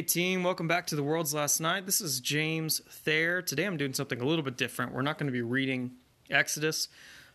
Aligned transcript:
Hey 0.00 0.06
team, 0.06 0.42
welcome 0.42 0.66
back 0.66 0.86
to 0.86 0.96
the 0.96 1.02
World's 1.02 1.34
Last 1.34 1.60
Night. 1.60 1.84
This 1.84 2.00
is 2.00 2.20
James 2.20 2.80
Thayer. 2.88 3.42
Today 3.42 3.66
I'm 3.66 3.76
doing 3.76 3.92
something 3.92 4.18
a 4.18 4.24
little 4.24 4.42
bit 4.42 4.56
different. 4.56 4.94
We're 4.94 5.02
not 5.02 5.18
going 5.18 5.26
to 5.26 5.30
be 5.32 5.42
reading 5.42 5.90
Exodus. 6.30 6.88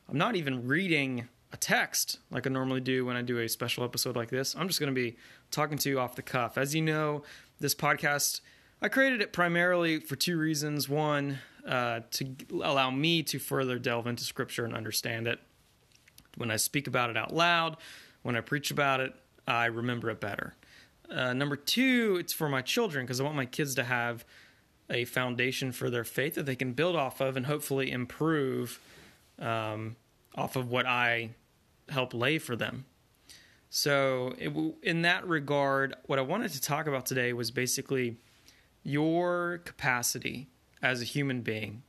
I'm 0.09 0.18
not 0.18 0.36
even 0.36 0.67
reading 0.67 1.27
a 1.54 1.57
text 1.57 2.17
like 2.31 2.48
I 2.48 2.49
normally 2.49 2.81
do 2.81 3.05
when 3.05 3.16
I 3.16 3.21
do 3.21 3.38
a 3.38 3.48
special 3.48 3.84
episode 3.84 4.16
like 4.16 4.31
this. 4.31 4.55
I'm 4.55 4.67
just 4.67 4.80
going 4.80 4.91
to 4.91 4.99
be 4.99 5.16
talking 5.52 5.77
to 5.77 5.89
you 5.89 5.99
off 5.99 6.16
the 6.16 6.23
cuff. 6.23 6.57
As 6.57 6.73
you 6.73 6.81
know, 6.81 7.21
this 7.59 7.75
podcast, 7.75 8.41
I 8.82 8.88
created 8.88 9.21
it 9.21 9.32
primarily 9.32 10.00
for 10.00 10.16
two 10.16 10.36
reasons. 10.36 10.89
One, 10.89 11.38
uh, 11.68 12.00
to 12.13 12.36
allow 12.52 12.89
me 12.89 13.21
to 13.21 13.38
further 13.38 13.77
delve 13.77 14.07
into 14.07 14.23
scripture 14.23 14.66
and 14.66 14.73
understand 14.73 15.27
it. 15.27 15.39
When 16.36 16.50
I 16.50 16.55
speak 16.55 16.88
about 16.88 17.11
it 17.11 17.16
out 17.16 17.31
loud, 17.31 17.77
when 18.23 18.36
I 18.36 18.41
preach 18.41 18.72
about 18.72 19.02
it, 19.02 19.13
I 19.47 19.66
remember 19.66 20.09
it 20.09 20.20
better. 20.20 20.55
Uh, 21.09 21.34
number 21.34 21.55
two, 21.55 22.18
it's 22.20 22.34
for 22.34 22.50
my 22.50 22.62
children 22.62 23.05
because 23.05 23.20
I 23.20 23.23
want 23.23 23.36
my 23.36 23.45
kids 23.45 23.76
to 23.76 23.84
have 23.84 24.26
a 24.90 25.05
foundation 25.05 25.72
for 25.72 25.90
their 25.90 26.04
faith 26.04 26.36
that 26.36 26.45
they 26.45 26.55
can 26.55 26.73
build 26.73 26.95
off 26.95 27.22
of 27.22 27.38
and 27.38 27.45
hopefully 27.45 27.91
improve 27.91 28.80
um, 29.40 29.95
off 30.36 30.55
of 30.55 30.70
what 30.70 30.86
I 30.86 31.31
help 31.90 32.14
lay 32.14 32.38
for 32.38 32.55
them. 32.55 32.86
So, 33.70 34.34
in 34.84 35.02
that 35.02 35.28
regard, 35.28 35.95
what 36.05 36.18
I 36.18 36.22
wanted 36.22 36.52
to 36.54 36.62
talk 36.62 36.88
about 36.88 37.06
today 37.06 37.34
was 37.34 37.52
basically 37.52 38.17
your 38.84 39.62
capacity 39.66 40.48
as 40.81 41.02
a 41.02 41.06
human 41.06 41.42
being. 41.42 41.84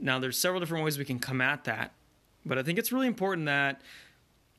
Now, 0.00 0.18
there's 0.18 0.38
several 0.38 0.58
different 0.58 0.84
ways 0.84 0.98
we 0.98 1.04
can 1.04 1.20
come 1.20 1.40
at 1.40 1.64
that, 1.64 1.92
but 2.44 2.58
I 2.58 2.62
think 2.64 2.78
it's 2.78 2.90
really 2.90 3.06
important 3.06 3.46
that 3.46 3.82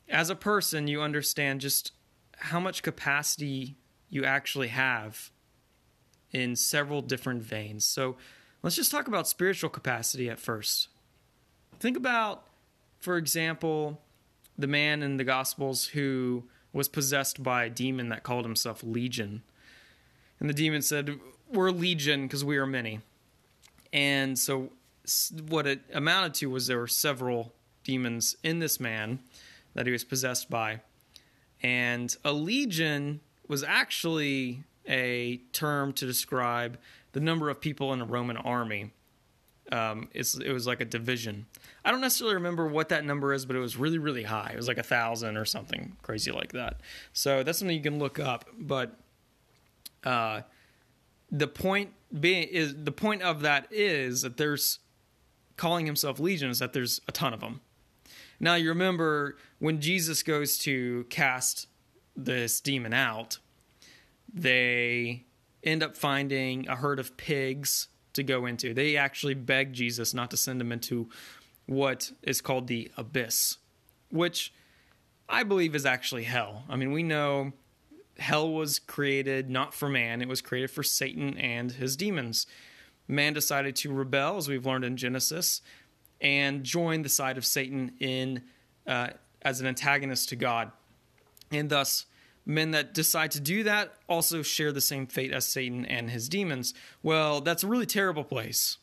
as 0.07 0.29
a 0.29 0.35
person, 0.35 0.87
you 0.87 1.01
understand 1.01 1.59
just 1.59 1.91
how 2.37 2.59
much 2.59 2.83
capacity 2.83 3.77
you 4.09 4.25
actually 4.25 4.69
have 4.69 5.31
in 6.31 6.55
several 6.55 7.01
different 7.01 7.41
veins. 7.41 7.85
So 7.85 8.17
let's 8.61 8.75
just 8.75 8.91
talk 8.91 9.07
about 9.07 9.27
spiritual 9.27 9.69
capacity 9.69 10.29
at 10.29 10.39
first. 10.39 10.89
Think 11.79 11.97
about, 11.97 12.47
for 12.99 13.17
example, 13.17 14.01
the 14.57 14.67
man 14.67 15.03
in 15.03 15.17
the 15.17 15.23
Gospels 15.23 15.87
who 15.87 16.43
was 16.73 16.87
possessed 16.87 17.41
by 17.41 17.65
a 17.65 17.69
demon 17.69 18.09
that 18.09 18.23
called 18.23 18.45
himself 18.45 18.83
Legion. 18.83 19.43
And 20.39 20.49
the 20.49 20.53
demon 20.53 20.81
said, 20.81 21.19
We're 21.49 21.71
Legion 21.71 22.23
because 22.23 22.43
we 22.43 22.57
are 22.57 22.65
many. 22.65 22.99
And 23.93 24.37
so 24.37 24.71
what 25.47 25.67
it 25.67 25.81
amounted 25.93 26.33
to 26.35 26.49
was 26.49 26.67
there 26.67 26.79
were 26.79 26.87
several 26.87 27.53
demons 27.83 28.35
in 28.43 28.59
this 28.59 28.79
man 28.79 29.19
that 29.73 29.85
he 29.85 29.91
was 29.91 30.03
possessed 30.03 30.49
by. 30.49 30.81
And 31.65 32.15
a 32.23 32.31
legion 32.31 33.21
was 33.47 33.63
actually 33.63 34.63
a 34.87 35.37
term 35.51 35.93
to 35.93 36.05
describe 36.05 36.77
the 37.13 37.19
number 37.19 37.49
of 37.49 37.59
people 37.59 37.91
in 37.91 38.01
a 38.01 38.05
Roman 38.05 38.37
army. 38.37 38.91
Um, 39.71 40.07
it 40.13 40.53
was 40.53 40.67
like 40.67 40.79
a 40.79 40.85
division. 40.85 41.47
I 41.83 41.89
don't 41.89 42.01
necessarily 42.01 42.35
remember 42.35 42.67
what 42.67 42.89
that 42.89 43.03
number 43.03 43.33
is, 43.33 43.47
but 43.47 43.55
it 43.55 43.59
was 43.59 43.77
really, 43.77 43.97
really 43.97 44.21
high. 44.21 44.51
It 44.53 44.57
was 44.57 44.67
like 44.67 44.77
a 44.77 44.83
thousand 44.83 45.37
or 45.37 45.45
something 45.45 45.97
crazy 46.03 46.31
like 46.31 46.51
that. 46.51 46.81
So 47.13 47.41
that's 47.41 47.57
something 47.57 47.75
you 47.75 47.81
can 47.81 47.97
look 47.97 48.19
up. 48.19 48.45
But 48.59 48.99
uh, 50.03 50.41
the 51.31 51.47
point 51.47 51.93
being 52.19 52.47
is 52.47 52.75
the 52.75 52.91
point 52.91 53.23
of 53.23 53.41
that 53.41 53.69
is 53.71 54.21
that 54.21 54.37
there's 54.37 54.77
calling 55.57 55.87
himself 55.87 56.19
legion 56.19 56.51
is 56.51 56.59
that 56.59 56.73
there's 56.73 57.01
a 57.07 57.11
ton 57.11 57.33
of 57.33 57.39
them. 57.39 57.61
Now 58.45 58.53
you 58.53 58.69
remember 58.69 59.37
when 59.57 59.81
Jesus 59.81 60.21
goes 60.21 60.59
to 60.59 61.05
cast 61.05 61.65
this 62.15 62.61
demon 62.61 62.93
out, 62.93 63.39
they 64.31 65.25
end 65.63 65.81
up 65.81 65.97
finding 65.97 66.67
a 66.67 66.75
herd 66.75 66.99
of 66.99 67.17
pigs 67.17 67.87
to 68.13 68.21
go 68.21 68.45
into. 68.45 68.75
They 68.75 68.97
actually 68.97 69.33
beg 69.33 69.73
Jesus 69.73 70.13
not 70.13 70.29
to 70.29 70.37
send 70.37 70.61
them 70.61 70.71
into 70.71 71.09
what 71.65 72.11
is 72.21 72.39
called 72.39 72.67
the 72.67 72.91
abyss, 72.97 73.57
which 74.11 74.53
I 75.27 75.41
believe 75.41 75.73
is 75.73 75.87
actually 75.87 76.25
hell. 76.25 76.65
I 76.69 76.75
mean, 76.75 76.91
we 76.91 77.01
know 77.01 77.53
hell 78.19 78.53
was 78.53 78.77
created 78.77 79.49
not 79.49 79.73
for 79.73 79.89
man, 79.89 80.21
it 80.21 80.27
was 80.27 80.41
created 80.41 80.69
for 80.69 80.83
Satan 80.83 81.35
and 81.39 81.71
his 81.71 81.97
demons. 81.97 82.45
Man 83.07 83.33
decided 83.33 83.75
to 83.77 83.91
rebel, 83.91 84.37
as 84.37 84.47
we've 84.47 84.67
learned 84.67 84.85
in 84.85 84.97
Genesis, 84.97 85.61
and 86.21 86.63
join 86.63 87.01
the 87.01 87.09
side 87.09 87.37
of 87.37 87.45
Satan 87.45 87.91
in 87.99 88.43
uh, 88.87 89.09
as 89.41 89.61
an 89.61 89.67
antagonist 89.67 90.29
to 90.29 90.35
God, 90.35 90.71
and 91.51 91.69
thus 91.69 92.05
men 92.45 92.71
that 92.71 92.93
decide 92.93 93.31
to 93.31 93.39
do 93.39 93.63
that 93.63 93.93
also 94.07 94.41
share 94.41 94.71
the 94.71 94.81
same 94.81 95.07
fate 95.07 95.31
as 95.31 95.47
Satan 95.47 95.85
and 95.85 96.09
his 96.09 96.29
demons. 96.29 96.73
Well, 97.01 97.41
that's 97.41 97.63
a 97.63 97.67
really 97.67 97.85
terrible 97.85 98.23
place. 98.23 98.77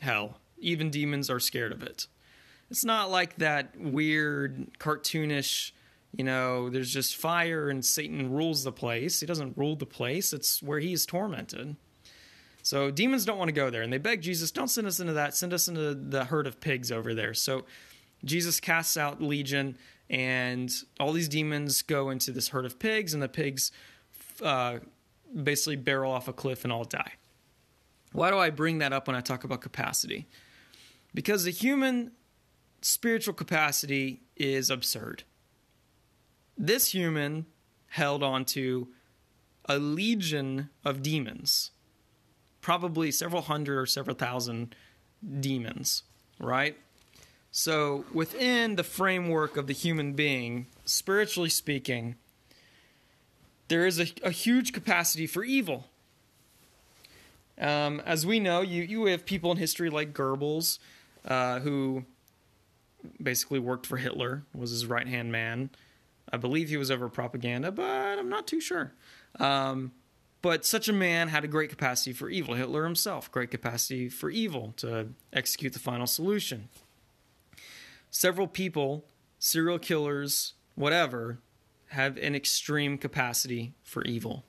Hell, 0.00 0.38
even 0.58 0.90
demons 0.90 1.28
are 1.28 1.40
scared 1.40 1.72
of 1.72 1.82
it. 1.82 2.06
It's 2.70 2.84
not 2.84 3.10
like 3.10 3.36
that 3.36 3.78
weird 3.78 4.78
cartoonish, 4.78 5.72
you 6.16 6.24
know, 6.24 6.68
there's 6.70 6.92
just 6.92 7.16
fire 7.16 7.68
and 7.68 7.84
Satan 7.84 8.30
rules 8.30 8.64
the 8.64 8.72
place. 8.72 9.20
He 9.20 9.26
doesn't 9.26 9.56
rule 9.56 9.76
the 9.76 9.86
place, 9.86 10.32
it's 10.32 10.62
where 10.62 10.78
he 10.78 10.92
is 10.92 11.06
tormented. 11.06 11.76
So 12.68 12.90
demons 12.90 13.24
don't 13.24 13.38
want 13.38 13.48
to 13.48 13.54
go 13.54 13.70
there, 13.70 13.80
and 13.80 13.90
they 13.90 13.96
beg 13.96 14.20
Jesus, 14.20 14.50
"Don't 14.50 14.68
send 14.68 14.86
us 14.86 15.00
into 15.00 15.14
that. 15.14 15.34
Send 15.34 15.54
us 15.54 15.68
into 15.68 15.94
the 15.94 16.26
herd 16.26 16.46
of 16.46 16.60
pigs 16.60 16.92
over 16.92 17.14
there." 17.14 17.32
So 17.32 17.64
Jesus 18.26 18.60
casts 18.60 18.94
out 18.98 19.22
Legion, 19.22 19.78
and 20.10 20.70
all 21.00 21.14
these 21.14 21.30
demons 21.30 21.80
go 21.80 22.10
into 22.10 22.30
this 22.30 22.48
herd 22.48 22.66
of 22.66 22.78
pigs, 22.78 23.14
and 23.14 23.22
the 23.22 23.28
pigs 23.28 23.72
uh, 24.42 24.80
basically 25.42 25.76
barrel 25.76 26.12
off 26.12 26.28
a 26.28 26.32
cliff 26.34 26.62
and 26.62 26.70
all 26.70 26.84
die. 26.84 27.14
Why 28.12 28.30
do 28.30 28.36
I 28.36 28.50
bring 28.50 28.80
that 28.80 28.92
up 28.92 29.06
when 29.06 29.16
I 29.16 29.22
talk 29.22 29.44
about 29.44 29.62
capacity? 29.62 30.28
Because 31.14 31.44
the 31.44 31.50
human 31.50 32.12
spiritual 32.82 33.32
capacity 33.32 34.24
is 34.36 34.68
absurd. 34.68 35.24
This 36.58 36.92
human 36.92 37.46
held 37.86 38.22
on 38.22 38.44
to 38.44 38.88
a 39.64 39.78
legion 39.78 40.68
of 40.84 41.00
demons 41.00 41.70
probably 42.68 43.10
several 43.10 43.40
hundred 43.40 43.78
or 43.78 43.86
several 43.86 44.14
thousand 44.14 44.74
demons, 45.40 46.02
right? 46.38 46.76
So, 47.50 48.04
within 48.12 48.76
the 48.76 48.84
framework 48.84 49.56
of 49.56 49.66
the 49.66 49.72
human 49.72 50.12
being, 50.12 50.66
spiritually 50.84 51.48
speaking, 51.48 52.16
there 53.68 53.86
is 53.86 53.98
a, 53.98 54.08
a 54.22 54.30
huge 54.30 54.74
capacity 54.74 55.26
for 55.26 55.44
evil. 55.44 55.86
Um, 57.58 58.02
as 58.04 58.26
we 58.26 58.38
know, 58.38 58.60
you, 58.60 58.82
you 58.82 59.06
have 59.06 59.24
people 59.24 59.50
in 59.50 59.56
history 59.56 59.88
like 59.88 60.12
Goebbels, 60.12 60.78
uh, 61.24 61.60
who 61.60 62.04
basically 63.22 63.60
worked 63.60 63.86
for 63.86 63.96
Hitler, 63.96 64.42
was 64.54 64.72
his 64.72 64.84
right 64.84 65.08
hand 65.08 65.32
man. 65.32 65.70
I 66.30 66.36
believe 66.36 66.68
he 66.68 66.76
was 66.76 66.90
over 66.90 67.08
propaganda, 67.08 67.72
but 67.72 68.18
I'm 68.18 68.28
not 68.28 68.46
too 68.46 68.60
sure. 68.60 68.92
Um, 69.40 69.92
but 70.40 70.64
such 70.64 70.88
a 70.88 70.92
man 70.92 71.28
had 71.28 71.44
a 71.44 71.48
great 71.48 71.70
capacity 71.70 72.12
for 72.12 72.28
evil. 72.28 72.54
Hitler 72.54 72.84
himself, 72.84 73.30
great 73.30 73.50
capacity 73.50 74.08
for 74.08 74.30
evil 74.30 74.72
to 74.78 75.08
execute 75.32 75.72
the 75.72 75.78
final 75.78 76.06
solution. 76.06 76.68
Several 78.10 78.46
people, 78.46 79.04
serial 79.38 79.78
killers, 79.78 80.54
whatever, 80.74 81.38
have 81.88 82.16
an 82.18 82.34
extreme 82.34 82.98
capacity 82.98 83.74
for 83.82 84.02
evil. 84.04 84.44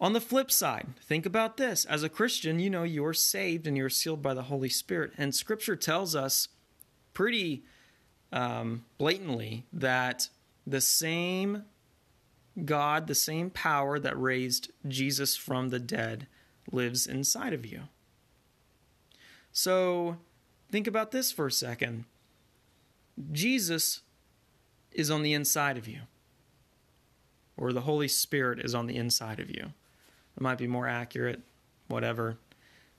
On 0.00 0.12
the 0.12 0.20
flip 0.20 0.50
side, 0.50 0.86
think 1.02 1.26
about 1.26 1.56
this. 1.56 1.84
As 1.84 2.02
a 2.04 2.08
Christian, 2.08 2.60
you 2.60 2.70
know 2.70 2.84
you're 2.84 3.12
saved 3.12 3.66
and 3.66 3.76
you're 3.76 3.90
sealed 3.90 4.22
by 4.22 4.32
the 4.32 4.44
Holy 4.44 4.68
Spirit. 4.68 5.12
And 5.18 5.34
Scripture 5.34 5.74
tells 5.74 6.14
us 6.14 6.48
pretty 7.14 7.64
um, 8.32 8.84
blatantly 8.96 9.66
that 9.72 10.28
the 10.64 10.80
same 10.80 11.64
God, 12.64 13.06
the 13.06 13.14
same 13.14 13.50
power 13.50 13.98
that 13.98 14.20
raised 14.20 14.70
Jesus 14.86 15.36
from 15.36 15.68
the 15.68 15.78
dead, 15.78 16.26
lives 16.70 17.06
inside 17.06 17.52
of 17.52 17.64
you. 17.64 17.82
So 19.52 20.16
think 20.70 20.86
about 20.86 21.10
this 21.10 21.32
for 21.32 21.46
a 21.46 21.52
second. 21.52 22.04
Jesus 23.32 24.00
is 24.92 25.10
on 25.10 25.22
the 25.22 25.32
inside 25.34 25.76
of 25.76 25.88
you, 25.88 26.00
or 27.56 27.72
the 27.72 27.82
Holy 27.82 28.08
Spirit 28.08 28.60
is 28.60 28.74
on 28.74 28.86
the 28.86 28.96
inside 28.96 29.40
of 29.40 29.50
you. 29.50 29.72
It 30.36 30.42
might 30.42 30.58
be 30.58 30.66
more 30.66 30.86
accurate, 30.86 31.40
whatever. 31.88 32.38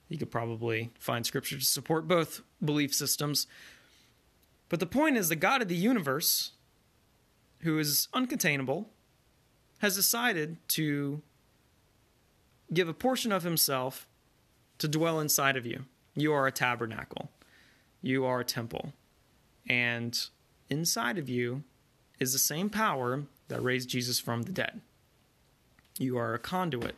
You 0.10 0.18
could 0.18 0.32
probably 0.32 0.90
find 1.00 1.26
scripture 1.26 1.58
to 1.58 1.66
support 1.66 2.08
both 2.08 2.42
belief 2.64 2.94
systems. 2.94 3.48
But 4.68 4.80
the 4.80 4.86
point 4.86 5.18
is, 5.18 5.30
the 5.30 5.36
God 5.36 5.62
of 5.62 5.68
the 5.68 5.76
universe, 5.76 6.52
who 7.60 7.80
is 7.80 8.08
uncontainable, 8.14 8.88
has 9.80 9.96
decided 9.96 10.58
to 10.70 11.22
give 12.74 12.88
a 12.88 12.94
portion 12.94 13.31
of 13.31 13.44
himself 13.44 14.08
to 14.78 14.88
dwell 14.88 15.20
inside 15.20 15.58
of 15.58 15.66
you. 15.66 15.86
You 16.16 16.34
are 16.34 16.48
a 16.48 16.52
tabernacle, 16.52 17.30
you 18.02 18.26
are 18.26 18.40
a 18.40 18.46
temple. 18.46 18.94
And 19.68 20.20
inside 20.70 21.18
of 21.18 21.30
you 21.30 21.64
is 22.20 22.34
the 22.34 22.40
same 22.40 22.70
power 22.70 23.24
that 23.48 23.64
raised 23.64 23.90
Jesus 23.90 24.20
from 24.20 24.44
the 24.44 24.52
dead. 24.52 24.81
You 25.98 26.18
are 26.18 26.34
a 26.34 26.40
conduit. 26.40 26.96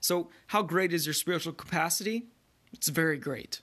So, 0.00 0.30
how 0.48 0.62
great 0.62 0.92
is 0.92 1.06
your 1.06 1.12
spiritual 1.12 1.52
capacity? 1.52 2.26
It's 2.72 2.88
very 2.88 3.18
great, 3.18 3.60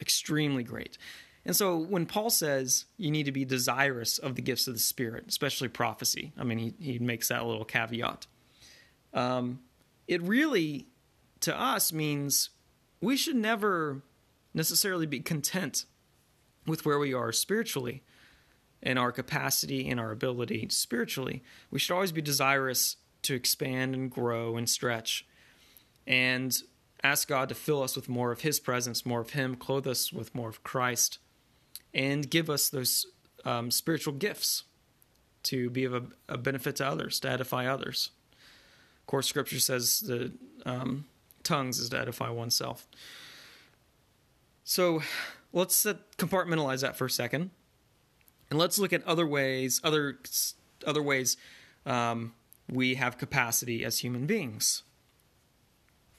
extremely 0.00 0.62
great. 0.64 0.98
And 1.46 1.54
so, 1.54 1.76
when 1.76 2.06
Paul 2.06 2.30
says 2.30 2.86
you 2.96 3.10
need 3.10 3.24
to 3.24 3.32
be 3.32 3.44
desirous 3.44 4.18
of 4.18 4.34
the 4.34 4.42
gifts 4.42 4.66
of 4.66 4.74
the 4.74 4.80
Spirit, 4.80 5.24
especially 5.28 5.68
prophecy, 5.68 6.32
I 6.38 6.44
mean, 6.44 6.58
he, 6.58 6.74
he 6.78 6.98
makes 6.98 7.28
that 7.28 7.44
little 7.44 7.64
caveat. 7.64 8.26
Um, 9.12 9.60
it 10.08 10.22
really, 10.22 10.86
to 11.40 11.58
us, 11.58 11.92
means 11.92 12.50
we 13.00 13.16
should 13.16 13.36
never 13.36 14.02
necessarily 14.54 15.06
be 15.06 15.20
content 15.20 15.84
with 16.66 16.86
where 16.86 16.98
we 16.98 17.12
are 17.12 17.32
spiritually 17.32 18.02
and 18.82 18.98
our 18.98 19.12
capacity 19.12 19.88
and 19.88 19.98
our 19.98 20.10
ability 20.10 20.68
spiritually. 20.70 21.42
We 21.70 21.78
should 21.78 21.94
always 21.94 22.12
be 22.12 22.22
desirous 22.22 22.96
to 23.22 23.34
expand 23.34 23.94
and 23.94 24.10
grow 24.10 24.56
and 24.56 24.68
stretch 24.68 25.26
and 26.06 26.56
ask 27.02 27.28
God 27.28 27.48
to 27.48 27.54
fill 27.54 27.82
us 27.82 27.96
with 27.96 28.08
more 28.08 28.32
of 28.32 28.42
His 28.42 28.60
presence, 28.60 29.04
more 29.04 29.20
of 29.20 29.30
Him, 29.30 29.56
clothe 29.56 29.86
us 29.86 30.12
with 30.12 30.34
more 30.34 30.48
of 30.48 30.62
Christ, 30.62 31.18
and 31.94 32.28
give 32.28 32.50
us 32.50 32.68
those 32.68 33.06
um, 33.44 33.70
spiritual 33.70 34.14
gifts 34.14 34.64
to 35.44 35.70
be 35.70 35.84
of 35.84 35.94
a, 35.94 36.02
a, 36.28 36.38
benefit 36.38 36.76
to 36.76 36.86
others, 36.86 37.20
to 37.20 37.30
edify 37.30 37.66
others. 37.66 38.10
Of 39.02 39.06
course, 39.06 39.26
Scripture 39.26 39.60
says 39.60 40.00
that 40.00 40.32
um, 40.64 41.04
tongues 41.42 41.78
is 41.78 41.90
to 41.90 41.98
edify 41.98 42.30
oneself. 42.30 42.88
So 44.64 45.02
let's 45.52 45.84
compartmentalize 46.16 46.80
that 46.80 46.96
for 46.96 47.04
a 47.04 47.10
second, 47.10 47.50
and 48.50 48.58
let's 48.58 48.78
look 48.78 48.92
at 48.92 49.04
other 49.04 49.26
ways, 49.26 49.80
other 49.84 50.18
other 50.86 51.02
ways 51.02 51.36
um, 51.84 52.32
we 52.70 52.94
have 52.94 53.18
capacity 53.18 53.84
as 53.84 53.98
human 53.98 54.26
beings. 54.26 54.82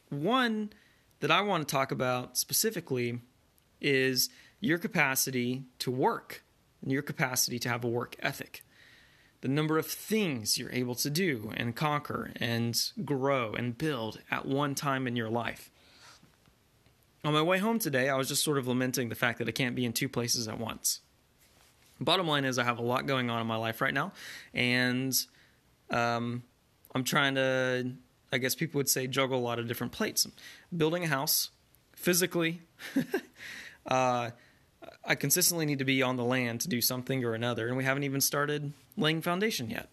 One 0.10 0.71
that 1.19 1.31
I 1.31 1.42
want 1.42 1.68
to 1.68 1.71
talk 1.71 1.92
about 1.92 2.38
specifically 2.38 3.19
is 3.81 4.30
your 4.65 4.77
capacity 4.79 5.63
to 5.79 5.91
work 5.91 6.44
and 6.81 6.91
your 6.91 7.03
capacity 7.03 7.59
to 7.59 7.69
have 7.69 7.83
a 7.83 7.88
work 7.88 8.15
ethic. 8.19 8.63
The 9.41 9.47
number 9.47 9.77
of 9.77 9.85
things 9.85 10.57
you're 10.57 10.71
able 10.71 10.95
to 10.95 11.09
do 11.09 11.51
and 11.56 11.75
conquer 11.75 12.31
and 12.38 12.75
grow 13.03 13.53
and 13.53 13.77
build 13.77 14.19
at 14.31 14.45
one 14.45 14.73
time 14.73 15.06
in 15.06 15.15
your 15.15 15.29
life. 15.29 15.69
On 17.23 17.33
my 17.33 17.44
way 17.44 17.59
home 17.59 17.77
today, 17.77 18.09
I 18.09 18.15
was 18.15 18.27
just 18.27 18.44
sort 18.44 18.57
of 18.57 18.67
lamenting 18.67 19.09
the 19.09 19.15
fact 19.15 19.38
that 19.38 19.47
I 19.47 19.51
can't 19.51 19.75
be 19.75 19.85
in 19.85 19.94
two 19.94 20.09
places 20.09 20.47
at 20.47 20.59
once. 20.59 21.01
Bottom 22.00 22.27
line 22.27 22.44
is, 22.44 22.57
I 22.57 22.63
have 22.63 22.79
a 22.79 22.83
lot 22.83 23.06
going 23.06 23.29
on 23.29 23.39
in 23.41 23.47
my 23.47 23.56
life 23.56 23.81
right 23.81 23.94
now, 23.94 24.13
and 24.53 25.15
um, 25.91 26.44
I'm 26.94 27.03
trying 27.03 27.35
to, 27.35 27.91
I 28.33 28.38
guess 28.38 28.53
people 28.53 28.79
would 28.79 28.89
say, 28.89 29.07
juggle 29.07 29.39
a 29.39 29.41
lot 29.41 29.59
of 29.59 29.68
different 29.68 29.94
plates. 29.94 30.27
Building 30.75 31.03
a 31.03 31.07
house, 31.07 31.51
physically, 31.94 32.61
uh, 33.88 34.31
I 35.03 35.15
consistently 35.15 35.65
need 35.65 35.79
to 35.79 35.85
be 35.85 36.01
on 36.01 36.15
the 36.15 36.23
land 36.23 36.61
to 36.61 36.67
do 36.67 36.81
something 36.81 37.23
or 37.23 37.33
another, 37.33 37.67
and 37.67 37.77
we 37.77 37.83
haven't 37.83 38.03
even 38.03 38.21
started 38.21 38.73
laying 38.97 39.21
foundation 39.21 39.69
yet. 39.69 39.89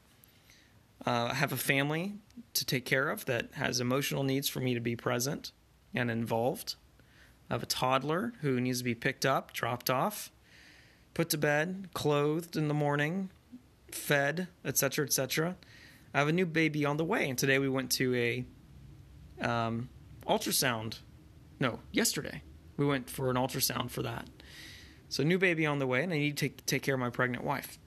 Uh, 1.07 1.29
I 1.31 1.35
have 1.35 1.53
a 1.53 1.57
family 1.57 2.15
to 2.55 2.65
take 2.65 2.85
care 2.85 3.09
of 3.09 3.25
that 3.25 3.49
has 3.55 3.81
emotional 3.81 4.23
needs 4.23 4.49
for 4.49 4.61
me 4.61 4.75
to 4.75 4.81
be 4.81 4.95
present 4.95 5.53
and 5.95 6.11
involved. 6.11 6.77
I 7.51 7.55
have 7.55 7.63
a 7.63 7.67
toddler 7.67 8.35
who 8.41 8.61
needs 8.61 8.79
to 8.79 8.85
be 8.85 8.95
picked 8.95 9.27
up, 9.27 9.53
dropped 9.53 9.91
off, 9.91 10.31
put 11.15 11.29
to 11.31 11.39
bed, 11.39 11.89
clothed 11.93 12.57
in 12.57 12.69
the 12.69 12.75
morning, 12.75 13.31
fed, 13.91 14.49
etc., 14.65 15.05
etc. 15.05 15.57
I 16.15 16.19
have 16.19 16.29
a 16.29 16.33
new 16.33 16.47
baby 16.47 16.85
on 16.85 16.97
the 16.97 17.05
way, 17.05 17.29
and 17.29 17.39
today 17.39 17.59
we 17.59 17.69
went 17.69 17.91
to 17.93 18.15
a 18.15 18.45
um, 19.45 19.89
ultrasound. 20.27 21.01
No, 21.59 21.81
yesterday 21.91 22.43
we 22.77 22.87
went 22.87 23.11
for 23.11 23.31
an 23.31 23.37
ultrasound 23.37 23.91
for 23.91 24.03
that. 24.03 24.29
So 25.13 25.23
new 25.23 25.37
baby 25.37 25.67
on 25.67 25.79
the 25.79 25.87
way, 25.87 26.03
and 26.03 26.11
I 26.11 26.17
need 26.17 26.39
to 26.39 26.49
take, 26.49 26.65
take 26.65 26.81
care 26.81 26.95
of 26.95 27.01
my 27.01 27.11
pregnant 27.11 27.45
wife. 27.45 27.79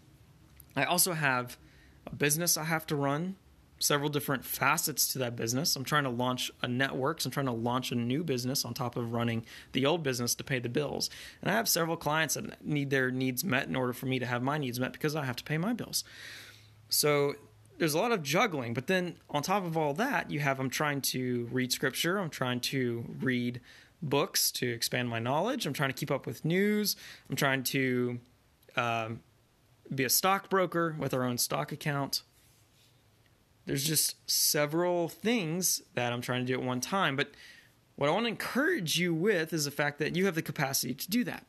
I 0.76 0.84
also 0.84 1.14
have 1.14 1.58
a 2.06 2.14
business 2.14 2.56
I 2.56 2.66
have 2.66 2.86
to 2.86 2.96
run, 2.96 3.36
several 3.80 4.10
different 4.10 4.46
facets 4.46 5.12
to 5.14 5.20
that 5.20 5.36
business. 5.36 5.76
I'm 5.76 5.84
trying 5.84 6.04
to 6.04 6.12
launch 6.12 6.52
a 6.62 6.68
network. 6.68 7.20
So 7.20 7.28
I'm 7.28 7.32
trying 7.32 7.48
to 7.48 7.52
launch 7.52 7.92
a 7.92 7.96
new 7.96 8.24
business 8.24 8.64
on 8.64 8.76
top 8.76 8.96
of 8.96 9.12
running 9.12 9.44
the 9.72 9.88
old 9.88 10.04
business 10.04 10.36
to 10.36 10.44
pay 10.44 10.60
the 10.60 10.70
bills. 10.70 11.10
And 11.42 11.50
I 11.50 11.56
have 11.56 11.68
several 11.68 11.98
clients 11.98 12.36
that 12.36 12.64
need 12.64 12.92
their 12.92 13.10
needs 13.10 13.44
met 13.44 13.68
in 13.68 13.76
order 13.76 13.94
for 13.94 14.06
me 14.06 14.20
to 14.20 14.26
have 14.28 14.44
my 14.44 14.60
needs 14.60 14.80
met 14.80 14.94
because 14.94 15.16
I 15.16 15.26
have 15.26 15.36
to 15.38 15.44
pay 15.44 15.58
my 15.58 15.74
bills. 15.74 16.04
So 16.90 17.34
there's 17.80 17.96
a 17.96 18.00
lot 18.00 18.12
of 18.12 18.22
juggling, 18.22 18.76
but 18.76 18.86
then 18.86 19.16
on 19.32 19.42
top 19.42 19.66
of 19.66 19.76
all 19.76 19.96
that, 19.96 20.30
you 20.30 20.42
have 20.42 20.60
I'm 20.60 20.70
trying 20.70 21.02
to 21.02 21.50
read 21.52 21.72
scripture, 21.72 22.20
I'm 22.20 22.30
trying 22.30 22.60
to 22.62 23.04
read 23.20 23.62
books 24.06 24.52
to 24.52 24.68
expand 24.70 25.10
my 25.10 25.20
knowledge, 25.20 25.66
I'm 25.66 25.74
trying 25.74 25.90
to 25.90 25.96
keep 25.96 26.12
up 26.12 26.26
with 26.26 26.46
news, 26.46 26.96
I'm 27.30 27.36
trying 27.36 27.64
to 27.64 28.20
um, 28.78 29.22
be 29.94 30.04
a 30.04 30.10
stockbroker 30.10 30.96
with 30.98 31.14
our 31.14 31.24
own 31.24 31.38
stock 31.38 31.72
account. 31.72 32.22
There's 33.66 33.84
just 33.84 34.16
several 34.30 35.10
things 35.10 35.82
that 35.96 36.14
I'm 36.14 36.22
trying 36.22 36.46
to 36.46 36.54
do 36.54 36.60
at 36.60 36.66
one 36.66 36.82
time, 36.82 37.16
but 37.16 37.32
what 37.96 38.10
I 38.10 38.12
want 38.12 38.26
to 38.26 38.30
encourage 38.30 39.00
you 39.00 39.14
with 39.14 39.54
is 39.54 39.66
the 39.66 39.72
fact 39.72 40.00
that 40.00 40.16
you 40.16 40.26
have 40.26 40.36
the 40.36 40.42
capacity 40.42 40.94
to 40.94 41.10
do 41.10 41.24
that. 41.24 41.46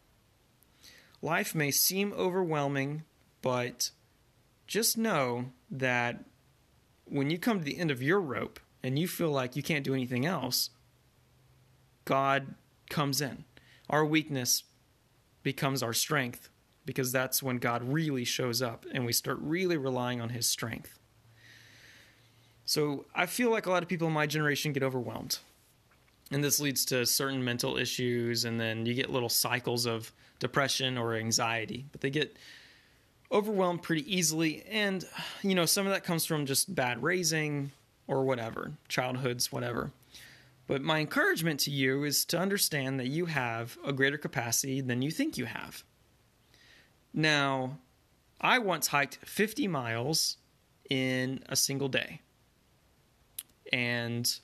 Life 1.21 1.55
may 1.55 1.71
seem 1.71 2.13
overwhelming, 2.13 3.03
but 3.43 3.91
just 4.67 4.97
know 4.97 5.47
that 5.71 6.25
when 7.05 7.31
you 7.31 7.39
come 7.39 7.59
to 7.59 7.65
the 7.65 7.79
end 7.79 7.91
of 7.91 8.03
your 8.03 8.21
rope 8.21 8.61
and 8.83 8.99
you 8.99 9.09
feel 9.09 9.31
like 9.31 9.57
you 9.57 9.63
can't 9.63 9.85
do 9.85 9.95
anything 9.95 10.25
else, 10.25 10.71
God 12.07 12.55
comes 12.89 13.21
in. 13.21 13.45
Our 13.91 14.07
weakness 14.07 14.63
becomes 15.43 15.83
our 15.83 15.93
strength 15.93 16.49
because 16.87 17.13
that's 17.13 17.43
when 17.43 17.59
God 17.59 17.85
really 17.85 18.25
shows 18.25 18.63
up 18.63 18.87
and 18.93 19.05
we 19.05 19.13
start 19.13 19.39
really 19.41 19.77
relying 19.77 20.21
on 20.21 20.31
his 20.31 20.47
strength. 20.47 20.99
So 22.65 23.05
I 23.15 23.27
feel 23.27 23.51
like 23.51 23.67
a 23.67 23.71
lot 23.71 23.83
of 23.83 23.89
people 23.89 24.09
in 24.09 24.15
my 24.15 24.27
generation 24.27 24.73
get 24.73 24.83
overwhelmed. 24.83 25.39
And 26.33 26.43
this 26.43 26.59
leads 26.59 26.85
to 26.87 27.07
certain 27.07 27.45
mental 27.45 27.77
issues, 27.77 28.45
and 28.45 28.59
then 28.59 28.85
you 28.85 28.95
get 28.95 29.11
little 29.11 29.29
cycles 29.29 29.87
of 29.87 30.13
depression 30.41 30.99
or 30.99 31.15
anxiety. 31.15 31.87
But 31.93 32.01
they 32.01 32.11
get 32.11 32.37
overwhelmed 33.31 33.83
pretty 33.83 34.13
easily. 34.13 34.65
And, 34.69 35.05
you 35.43 35.55
know, 35.55 35.67
some 35.67 35.87
of 35.87 35.93
that 35.93 36.03
comes 36.03 36.25
from 36.25 36.45
just 36.45 36.75
bad 36.75 37.01
raising 37.03 37.71
or 38.09 38.25
whatever, 38.25 38.73
childhoods, 38.89 39.53
whatever. 39.53 39.93
But 40.67 40.83
my 40.83 40.99
encouragement 40.99 41.61
to 41.61 41.71
you 41.71 42.05
is 42.05 42.25
to 42.27 42.39
understand 42.39 42.99
that 42.99 43.07
you 43.07 43.27
have 43.27 43.79
a 43.85 43.93
greater 43.93 44.19
capacity 44.19 44.81
than 44.81 45.03
you 45.03 45.11
think 45.11 45.39
you 45.39 45.45
have. 45.45 45.85
Now, 47.15 47.79
I 48.41 48.59
once 48.59 48.89
hiked 48.89 49.19
50 49.25 49.69
miles 49.69 50.39
in 50.91 51.43
a 51.49 51.57
single 51.57 51.89
day. 51.89 52.21
And 53.73 54.39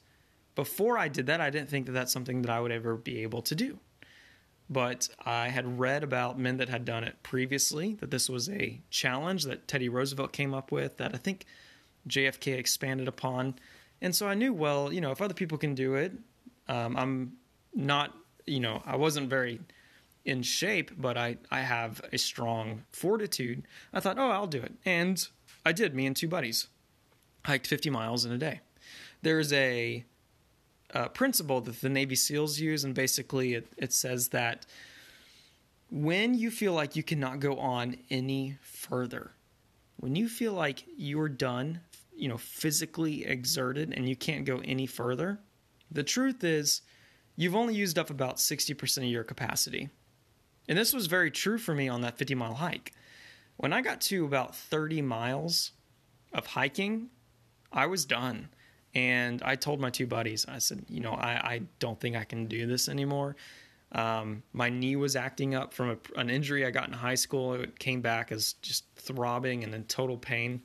before 0.54 0.96
I 0.96 1.08
did 1.08 1.26
that, 1.26 1.40
I 1.40 1.50
didn't 1.50 1.68
think 1.70 1.86
that 1.86 1.92
that's 1.92 2.12
something 2.12 2.42
that 2.42 2.50
I 2.50 2.60
would 2.60 2.72
ever 2.72 2.96
be 2.96 3.22
able 3.22 3.42
to 3.42 3.54
do 3.54 3.78
but 4.72 5.08
I 5.24 5.48
had 5.48 5.78
read 5.78 6.02
about 6.02 6.38
men 6.38 6.56
that 6.56 6.68
had 6.68 6.84
done 6.84 7.04
it 7.04 7.22
previously, 7.22 7.94
that 8.00 8.10
this 8.10 8.28
was 8.28 8.48
a 8.48 8.80
challenge 8.90 9.44
that 9.44 9.68
Teddy 9.68 9.88
Roosevelt 9.88 10.32
came 10.32 10.54
up 10.54 10.72
with, 10.72 10.96
that 10.96 11.14
I 11.14 11.18
think 11.18 11.44
JFK 12.08 12.56
expanded 12.56 13.06
upon. 13.06 13.56
And 14.02 14.14
so 14.14 14.26
I 14.26 14.34
knew, 14.34 14.52
well, 14.52 14.92
you 14.92 15.00
know, 15.00 15.12
if 15.12 15.22
other 15.22 15.32
people 15.32 15.56
can 15.56 15.74
do 15.74 15.94
it, 15.94 16.12
um, 16.68 16.96
I'm 16.96 17.32
not, 17.72 18.12
you 18.46 18.58
know, 18.58 18.82
I 18.84 18.96
wasn't 18.96 19.30
very 19.30 19.60
in 20.24 20.42
shape, 20.42 20.90
but 20.98 21.16
I, 21.16 21.38
I 21.50 21.60
have 21.60 22.00
a 22.12 22.18
strong 22.18 22.82
fortitude. 22.90 23.62
I 23.94 24.00
thought, 24.00 24.18
oh, 24.18 24.30
I'll 24.30 24.48
do 24.48 24.60
it. 24.60 24.72
And 24.84 25.26
I 25.64 25.72
did, 25.72 25.94
me 25.94 26.06
and 26.06 26.16
two 26.16 26.28
buddies 26.28 26.66
hiked 27.44 27.66
50 27.66 27.90
miles 27.90 28.24
in 28.24 28.32
a 28.32 28.38
day. 28.38 28.60
There's 29.22 29.52
a 29.52 30.04
uh, 30.92 31.08
principle 31.08 31.60
that 31.60 31.80
the 31.80 31.88
Navy 31.88 32.16
SEALs 32.16 32.58
use, 32.58 32.84
and 32.84 32.94
basically 32.94 33.54
it, 33.54 33.72
it 33.76 33.92
says 33.92 34.28
that 34.28 34.66
when 35.90 36.34
you 36.34 36.50
feel 36.50 36.72
like 36.72 36.96
you 36.96 37.02
cannot 37.04 37.38
go 37.38 37.56
on 37.58 37.96
any 38.10 38.56
further, 38.62 39.32
when 39.96 40.16
you 40.16 40.28
feel 40.28 40.52
like 40.54 40.84
you're 40.96 41.28
done, 41.28 41.80
you 42.22 42.28
know, 42.28 42.38
physically 42.38 43.26
exerted 43.26 43.92
and 43.92 44.08
you 44.08 44.14
can't 44.14 44.44
go 44.44 44.60
any 44.64 44.86
further, 44.86 45.40
the 45.90 46.04
truth 46.04 46.44
is 46.44 46.82
you've 47.34 47.56
only 47.56 47.74
used 47.74 47.98
up 47.98 48.10
about 48.10 48.36
60% 48.36 48.98
of 48.98 49.02
your 49.04 49.24
capacity. 49.24 49.88
And 50.68 50.78
this 50.78 50.92
was 50.92 51.08
very 51.08 51.32
true 51.32 51.58
for 51.58 51.74
me 51.74 51.88
on 51.88 52.02
that 52.02 52.16
50 52.16 52.36
mile 52.36 52.54
hike. 52.54 52.92
When 53.56 53.72
I 53.72 53.80
got 53.80 54.00
to 54.02 54.24
about 54.24 54.54
30 54.54 55.02
miles 55.02 55.72
of 56.32 56.46
hiking, 56.46 57.08
I 57.72 57.86
was 57.86 58.04
done. 58.04 58.50
And 58.94 59.42
I 59.42 59.56
told 59.56 59.80
my 59.80 59.90
two 59.90 60.06
buddies, 60.06 60.46
I 60.46 60.58
said, 60.58 60.84
you 60.88 61.00
know, 61.00 61.14
I, 61.14 61.32
I 61.32 61.62
don't 61.80 61.98
think 61.98 62.14
I 62.14 62.22
can 62.22 62.46
do 62.46 62.68
this 62.68 62.88
anymore. 62.88 63.34
Um, 63.90 64.44
my 64.52 64.68
knee 64.68 64.94
was 64.94 65.16
acting 65.16 65.56
up 65.56 65.74
from 65.74 65.90
a, 65.90 66.20
an 66.20 66.30
injury 66.30 66.64
I 66.64 66.70
got 66.70 66.86
in 66.86 66.94
high 66.94 67.16
school. 67.16 67.54
It 67.54 67.80
came 67.80 68.00
back 68.00 68.30
as 68.30 68.52
just 68.62 68.84
throbbing 68.94 69.64
and 69.64 69.74
in 69.74 69.82
total 69.86 70.16
pain. 70.16 70.62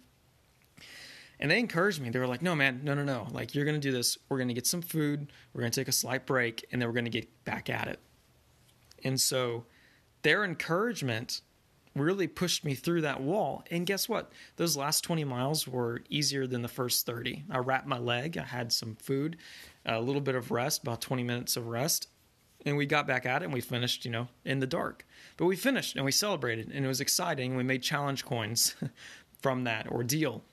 And 1.40 1.52
they 1.52 1.60
encouraged 1.60 2.02
me. 2.02 2.10
They 2.10 2.20
were 2.20 2.28
like, 2.28 2.42
no, 2.42 2.56
man, 2.56 2.82
no, 2.84 2.94
no, 2.94 3.04
no. 3.04 3.28
Like, 3.32 3.54
you're 3.54 3.66
going 3.66 3.80
to 3.80 3.82
do 3.82 3.92
this. 3.92 4.18
We're 4.28 4.38
going 4.38 4.48
to 4.48 4.54
get 4.54 4.66
some 4.66 4.82
food. 4.82 5.32
We're 5.54 5.62
going 5.62 5.72
to 5.72 5.80
take 5.80 5.88
a 5.88 5.94
slight 5.94 6.26
break, 6.26 6.66
and 6.72 6.82
then 6.82 6.90
we're 6.90 6.94
going 6.94 7.06
to 7.06 7.12
get 7.12 7.46
back 7.46 7.70
at 7.70 7.88
it. 7.88 8.00
And 9.04 9.20
so 9.22 9.66
their 10.24 10.44
encouragement 10.44 11.42
really 11.96 12.28
pushed 12.28 12.64
me 12.64 12.76
through 12.76 13.02
that 13.02 13.22
wall. 13.22 13.64
And 13.72 13.86
guess 13.86 14.08
what? 14.08 14.32
Those 14.56 14.78
last 14.78 15.02
20 15.02 15.24
miles 15.24 15.68
were 15.68 16.02
easier 16.10 16.48
than 16.48 16.62
the 16.62 16.68
first 16.68 17.06
30. 17.06 17.46
I 17.50 17.58
wrapped 17.60 17.88
my 17.88 17.98
leg, 17.98 18.38
I 18.38 18.44
had 18.44 18.72
some 18.72 18.96
food, 18.96 19.38
a 19.86 20.00
little 20.00 20.22
bit 20.22 20.36
of 20.36 20.52
rest, 20.52 20.84
about 20.84 21.02
20 21.02 21.24
minutes 21.24 21.58
of 21.58 21.68
rest. 21.68 22.10
And 22.66 22.76
we 22.76 22.86
got 22.86 23.08
back 23.08 23.26
at 23.26 23.42
it 23.42 23.46
and 23.46 23.54
we 23.54 23.62
finished, 23.62 24.04
you 24.04 24.12
know, 24.12 24.28
in 24.44 24.60
the 24.60 24.68
dark. 24.68 25.06
But 25.38 25.46
we 25.46 25.56
finished 25.56 25.96
and 25.96 26.04
we 26.04 26.12
celebrated 26.12 26.72
and 26.74 26.84
it 26.84 26.88
was 26.88 27.02
exciting. 27.02 27.56
We 27.56 27.64
made 27.64 27.84
challenge 27.84 28.26
coins 28.26 28.76
from 29.42 29.64
that 29.64 29.88
ordeal. 29.88 30.44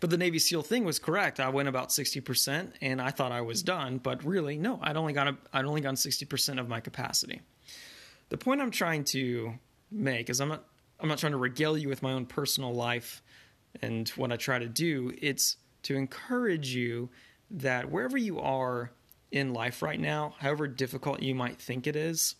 But 0.00 0.08
the 0.08 0.16
Navy 0.16 0.38
SEAL 0.38 0.62
thing 0.62 0.84
was 0.84 0.98
correct. 0.98 1.40
I 1.40 1.50
went 1.50 1.68
about 1.68 1.90
60% 1.90 2.72
and 2.80 3.02
I 3.02 3.10
thought 3.10 3.32
I 3.32 3.42
was 3.42 3.62
done, 3.62 3.98
but 3.98 4.24
really, 4.24 4.56
no, 4.56 4.78
I'd 4.82 4.96
only 4.96 5.12
got 5.12 5.28
a, 5.28 5.36
I'd 5.52 5.66
only 5.66 5.82
gotten 5.82 5.96
60% 5.96 6.58
of 6.58 6.68
my 6.68 6.80
capacity. 6.80 7.42
The 8.30 8.38
point 8.38 8.62
I'm 8.62 8.70
trying 8.70 9.04
to 9.04 9.54
make 9.90 10.30
is 10.30 10.40
I'm 10.40 10.48
not 10.48 10.64
I'm 11.00 11.08
not 11.08 11.18
trying 11.18 11.32
to 11.32 11.38
regale 11.38 11.78
you 11.78 11.88
with 11.88 12.02
my 12.02 12.12
own 12.12 12.26
personal 12.26 12.74
life 12.74 13.22
and 13.80 14.08
what 14.10 14.32
I 14.32 14.36
try 14.36 14.58
to 14.58 14.68
do. 14.68 15.12
It's 15.20 15.56
to 15.84 15.96
encourage 15.96 16.74
you 16.74 17.08
that 17.50 17.90
wherever 17.90 18.18
you 18.18 18.38
are 18.38 18.92
in 19.32 19.54
life 19.54 19.80
right 19.80 19.98
now, 19.98 20.34
however 20.38 20.68
difficult 20.68 21.22
you 21.22 21.34
might 21.34 21.58
think 21.58 21.86
it 21.86 21.96
is, 21.96 22.36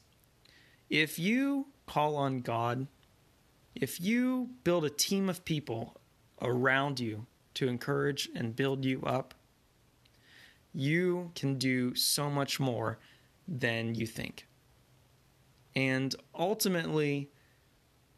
if 0.91 1.19
you 1.19 1.69
call 1.87 2.17
on 2.17 2.41
God, 2.41 2.87
if 3.75 4.01
you 4.01 4.51
build 4.63 4.85
a 4.85 4.91
team 4.91 5.31
of 5.31 5.45
people 5.45 5.97
around 6.43 7.01
you 7.01 7.27
to 7.61 7.69
encourage 7.69 8.31
and 8.35 8.57
build 8.57 8.87
you 8.87 9.03
up, 9.03 9.35
you 10.73 11.31
can 11.35 11.59
do 11.59 11.95
so 11.95 12.31
much 12.31 12.59
more 12.59 12.99
than 13.47 13.95
you 13.95 14.07
think. 14.07 14.47
And 15.77 16.15
ultimately, 16.35 17.29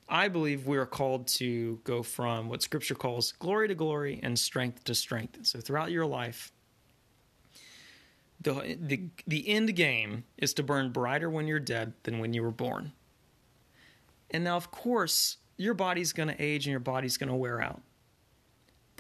I 0.09 0.29
believe 0.29 0.69
we 0.69 0.77
are 0.77 0.87
called 0.87 1.27
to 1.29 1.81
go 1.83 2.05
from 2.05 2.49
what 2.49 2.63
Scripture 2.63 2.95
calls 2.95 3.33
glory 3.33 3.67
to 3.67 3.75
glory 3.75 4.21
and 4.23 4.39
strength 4.39 4.85
to 4.85 4.95
strength. 4.95 5.45
So 5.45 5.59
throughout 5.59 5.91
your 5.91 6.07
life, 6.07 6.53
the, 8.41 8.77
the, 8.81 9.09
the 9.27 9.49
end 9.49 9.75
game 9.75 10.23
is 10.39 10.55
to 10.55 10.63
burn 10.63 10.93
brighter 10.93 11.29
when 11.29 11.49
you're 11.49 11.59
dead 11.59 11.95
than 12.05 12.21
when 12.21 12.33
you 12.33 12.45
were 12.45 12.53
born. 12.53 12.93
And 14.31 14.45
now, 14.45 14.57
of 14.57 14.71
course, 14.71 15.39
your 15.57 15.75
body's 15.75 16.13
going 16.13 16.29
to 16.29 16.41
age 16.41 16.67
and 16.67 16.71
your 16.71 16.81
body's 16.81 17.17
going 17.17 17.29
to 17.29 17.35
wear 17.35 17.61
out. 17.61 17.83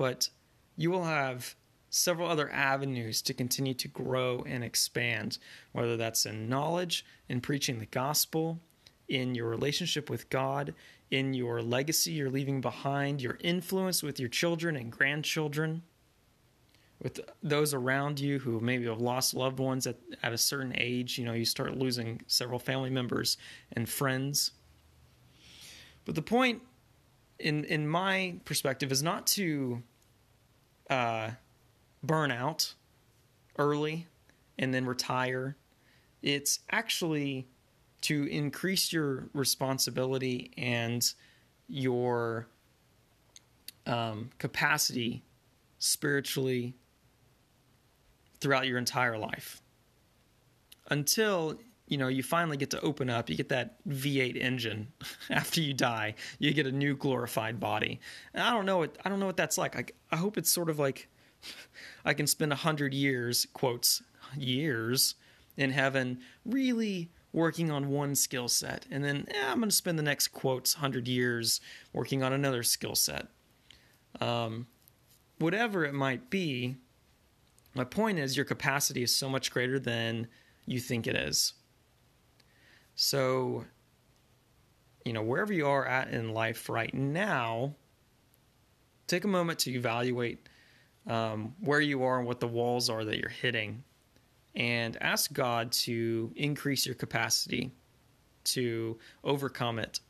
But 0.02 0.30
you 0.76 0.90
will 0.90 1.04
have 1.04 1.54
several 1.88 2.28
other 2.28 2.50
avenues 2.50 3.22
to 3.22 3.32
continue 3.32 3.74
to 3.74 3.86
grow 3.86 4.44
and 4.48 4.64
expand, 4.64 5.38
whether 5.70 5.96
that's 5.96 6.26
in 6.26 6.48
knowledge, 6.48 7.06
in 7.28 7.40
preaching 7.40 7.78
the 7.78 7.86
gospel, 7.86 8.58
in 9.06 9.36
your 9.36 9.46
relationship 9.46 10.10
with 10.10 10.28
God, 10.28 10.74
in 11.12 11.34
your 11.34 11.62
legacy 11.62 12.10
you're 12.10 12.30
leaving 12.30 12.60
behind, 12.60 13.22
your 13.22 13.38
influence 13.44 14.02
with 14.02 14.18
your 14.18 14.28
children 14.28 14.74
and 14.74 14.90
grandchildren, 14.90 15.82
with 17.00 17.20
those 17.40 17.72
around 17.72 18.18
you 18.18 18.40
who 18.40 18.58
maybe 18.58 18.86
have 18.86 19.00
lost 19.00 19.34
loved 19.34 19.60
ones 19.60 19.86
at, 19.86 19.98
at 20.24 20.32
a 20.32 20.38
certain 20.38 20.74
age. 20.76 21.16
You 21.16 21.26
know, 21.26 21.32
you 21.32 21.44
start 21.44 21.78
losing 21.78 22.22
several 22.26 22.58
family 22.58 22.90
members 22.90 23.36
and 23.70 23.88
friends. 23.88 24.50
But 26.04 26.16
the 26.16 26.22
point, 26.22 26.60
in 27.38 27.64
in 27.66 27.86
my 27.86 28.40
perspective, 28.44 28.90
is 28.90 29.04
not 29.04 29.28
to 29.28 29.80
uh, 30.92 31.30
burn 32.02 32.30
out 32.30 32.74
early 33.58 34.06
and 34.58 34.74
then 34.74 34.84
retire. 34.84 35.56
It's 36.22 36.60
actually 36.70 37.48
to 38.02 38.26
increase 38.26 38.92
your 38.92 39.28
responsibility 39.32 40.50
and 40.58 41.10
your 41.68 42.46
um, 43.86 44.30
capacity 44.38 45.22
spiritually 45.78 46.74
throughout 48.40 48.66
your 48.66 48.76
entire 48.76 49.16
life 49.16 49.62
until 50.90 51.58
you 51.92 51.98
know 51.98 52.08
you 52.08 52.22
finally 52.22 52.56
get 52.56 52.70
to 52.70 52.80
open 52.80 53.10
up 53.10 53.28
you 53.28 53.36
get 53.36 53.50
that 53.50 53.76
v8 53.86 54.40
engine 54.40 54.88
after 55.30 55.60
you 55.60 55.74
die 55.74 56.14
you 56.38 56.52
get 56.54 56.66
a 56.66 56.72
new 56.72 56.96
glorified 56.96 57.60
body 57.60 58.00
and 58.32 58.42
i 58.42 58.50
don't 58.50 58.66
know 58.66 58.78
what 58.78 58.96
i 59.04 59.08
don't 59.08 59.20
know 59.20 59.26
what 59.26 59.36
that's 59.36 59.58
like 59.58 59.76
i, 59.76 59.84
I 60.10 60.16
hope 60.16 60.38
it's 60.38 60.50
sort 60.50 60.70
of 60.70 60.78
like 60.78 61.08
i 62.04 62.14
can 62.14 62.26
spend 62.26 62.52
a 62.52 62.56
hundred 62.56 62.94
years 62.94 63.46
quotes 63.52 64.02
years 64.36 65.16
in 65.56 65.70
heaven 65.70 66.20
really 66.46 67.10
working 67.32 67.70
on 67.70 67.88
one 67.88 68.14
skill 68.14 68.48
set, 68.48 68.86
and 68.90 69.02
then 69.02 69.26
eh, 69.30 69.50
I'm 69.50 69.58
going 69.58 69.70
to 69.70 69.74
spend 69.74 69.98
the 69.98 70.02
next 70.02 70.28
quotes 70.28 70.74
hundred 70.74 71.08
years 71.08 71.60
working 71.92 72.22
on 72.22 72.32
another 72.32 72.62
skill 72.62 72.94
set. 72.94 73.28
Um, 74.20 74.66
whatever 75.38 75.84
it 75.84 75.94
might 75.94 76.30
be, 76.30 76.76
my 77.74 77.84
point 77.84 78.18
is 78.18 78.36
your 78.36 78.44
capacity 78.44 79.02
is 79.02 79.14
so 79.14 79.28
much 79.28 79.50
greater 79.50 79.78
than 79.78 80.28
you 80.66 80.78
think 80.78 81.06
it 81.06 81.16
is. 81.16 81.54
So, 82.94 83.64
you 85.04 85.12
know, 85.12 85.22
wherever 85.22 85.52
you 85.52 85.66
are 85.66 85.86
at 85.86 86.08
in 86.08 86.32
life 86.32 86.68
right 86.68 86.92
now, 86.92 87.74
take 89.06 89.24
a 89.24 89.28
moment 89.28 89.58
to 89.60 89.72
evaluate 89.72 90.48
um, 91.06 91.54
where 91.60 91.80
you 91.80 92.04
are 92.04 92.18
and 92.18 92.26
what 92.26 92.40
the 92.40 92.48
walls 92.48 92.88
are 92.88 93.04
that 93.04 93.18
you're 93.18 93.28
hitting 93.28 93.82
and 94.54 94.96
ask 95.00 95.32
God 95.32 95.72
to 95.72 96.32
increase 96.36 96.86
your 96.86 96.94
capacity 96.94 97.72
to 98.44 98.98
overcome 99.24 99.78
it. 99.78 100.00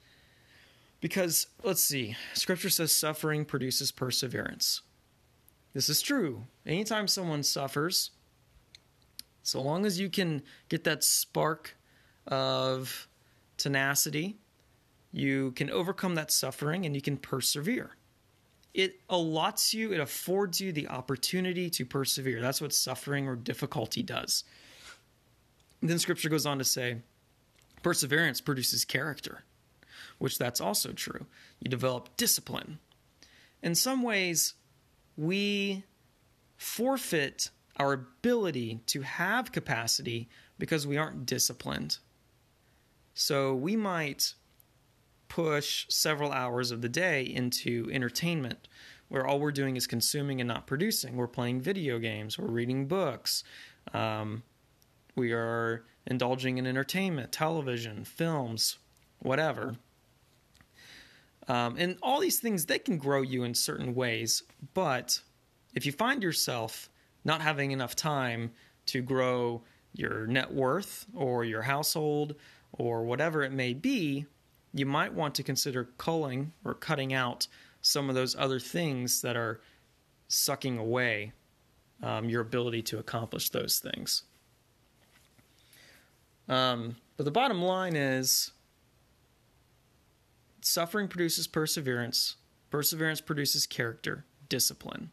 Because, 1.01 1.49
let's 1.63 1.83
see, 1.83 2.17
scripture 2.35 2.71
says 2.71 2.95
suffering 2.95 3.45
produces 3.45 3.91
perseverance. 3.91 4.83
This 5.75 5.89
is 5.89 6.03
true. 6.03 6.45
Anytime 6.67 7.09
someone 7.09 7.43
suffers, 7.43 8.11
so 9.43 9.61
long 9.61 9.85
as 9.85 9.99
you 9.99 10.09
can 10.09 10.43
get 10.69 10.85
that 10.85 11.03
spark 11.03 11.77
of 12.27 13.09
tenacity, 13.57 14.37
you 15.13 15.53
can 15.53 15.71
overcome 15.71 16.15
that 16.15 16.31
suffering 16.31 16.87
and 16.87 16.95
you 16.95 17.03
can 17.03 17.17
persevere 17.17 17.97
it 18.75 19.07
allots 19.09 19.75
you, 19.75 19.93
it 19.93 20.01
affords 20.01 20.61
you 20.61 20.73
the 20.73 20.89
opportunity 20.89 21.69
to 21.71 21.85
persevere. 21.85 22.41
That's 22.41 22.61
what 22.61 22.73
suffering 22.73 23.29
or 23.29 23.37
difficulty 23.37 24.03
does. 24.03 24.45
And 25.81 25.91
then 25.91 25.99
scripture 25.99 26.29
goes 26.29 26.47
on 26.47 26.59
to 26.59 26.65
say, 26.65 26.99
perseverance 27.83 28.41
produces 28.41 28.85
character, 28.85 29.45
which 30.19 30.39
that's 30.39 30.61
also 30.61 30.93
true. 30.93 31.27
You 31.61 31.69
develop 31.69 32.17
discipline. 32.17 32.79
In 33.63 33.75
some 33.75 34.03
ways, 34.03 34.55
we 35.17 35.85
forfeit 36.57 37.51
our 37.77 37.93
ability 37.93 38.81
to 38.87 39.03
have 39.03 39.53
capacity 39.53 40.29
because 40.59 40.87
we 40.87 40.97
aren't 40.97 41.27
disciplined. 41.27 41.99
So 43.15 43.55
we 43.55 43.77
might 43.77 44.35
push 45.29 45.87
several 45.89 46.33
hours 46.33 46.71
of 46.71 46.83
the 46.83 46.89
day 46.89 47.23
into 47.23 47.89
entertainment 47.93 48.69
where 49.09 49.27
all 49.27 49.41
we're 49.41 49.53
doing 49.53 49.77
is 49.77 49.87
consuming 49.87 50.41
and 50.41 50.49
not 50.49 50.67
producing. 50.67 51.17
We're 51.17 51.27
playing 51.27 51.61
video 51.61 51.99
games, 51.99 52.39
we're 52.39 52.49
reading 52.49 52.87
books, 52.87 53.45
um, 53.93 54.43
we 55.17 55.33
are 55.33 55.85
indulging 56.07 56.59
in 56.59 56.67
entertainment, 56.67 57.31
television, 57.33 58.05
films, 58.05 58.79
whatever. 59.19 59.77
Um, 61.49 61.77
and 61.77 61.99
all 62.03 62.21
these 62.21 62.39
things, 62.39 62.67
they 62.67 62.79
can 62.79 62.97
grow 62.97 63.21
you 63.21 63.45
in 63.45 63.55
certain 63.55 63.95
ways, 63.95 64.43
but 64.75 65.21
if 65.75 65.85
you 65.85 65.93
find 65.93 66.23
yourself 66.23 66.89
not 67.25 67.41
having 67.41 67.71
enough 67.71 67.95
time 67.95 68.53
to 68.87 69.03
grow 69.03 69.63
your 69.93 70.27
net 70.27 70.53
worth 70.53 71.07
or 71.15 71.45
your 71.45 71.63
household 71.63 72.35
or 72.73 73.05
whatever 73.05 73.43
it 73.43 73.53
may 73.53 73.75
be, 73.75 74.27
you 74.73 74.87
might 74.87 75.13
want 75.13 75.35
to 75.35 75.43
consider 75.43 75.91
culling 75.99 76.53
or 76.65 76.75
cutting 76.75 77.13
out 77.13 77.47
some 77.83 78.09
of 78.09 78.15
those 78.15 78.35
other 78.37 78.59
things 78.59 79.21
that 79.23 79.37
are 79.37 79.61
sucking 80.29 80.79
away 80.79 81.33
um, 82.03 82.29
your 82.29 82.41
ability 82.41 82.83
to 82.83 82.99
accomplish 82.99 83.51
those 83.51 83.79
things. 83.79 84.23
Um, 86.49 86.97
but 87.17 87.25
the 87.25 87.31
bottom 87.31 87.63
line 87.63 87.95
is 87.95 88.53
suffering 90.61 91.09
produces 91.09 91.47
perseverance, 91.47 92.37
perseverance 92.71 93.21
produces 93.21 93.67
character, 93.67 94.25
discipline 94.49 95.11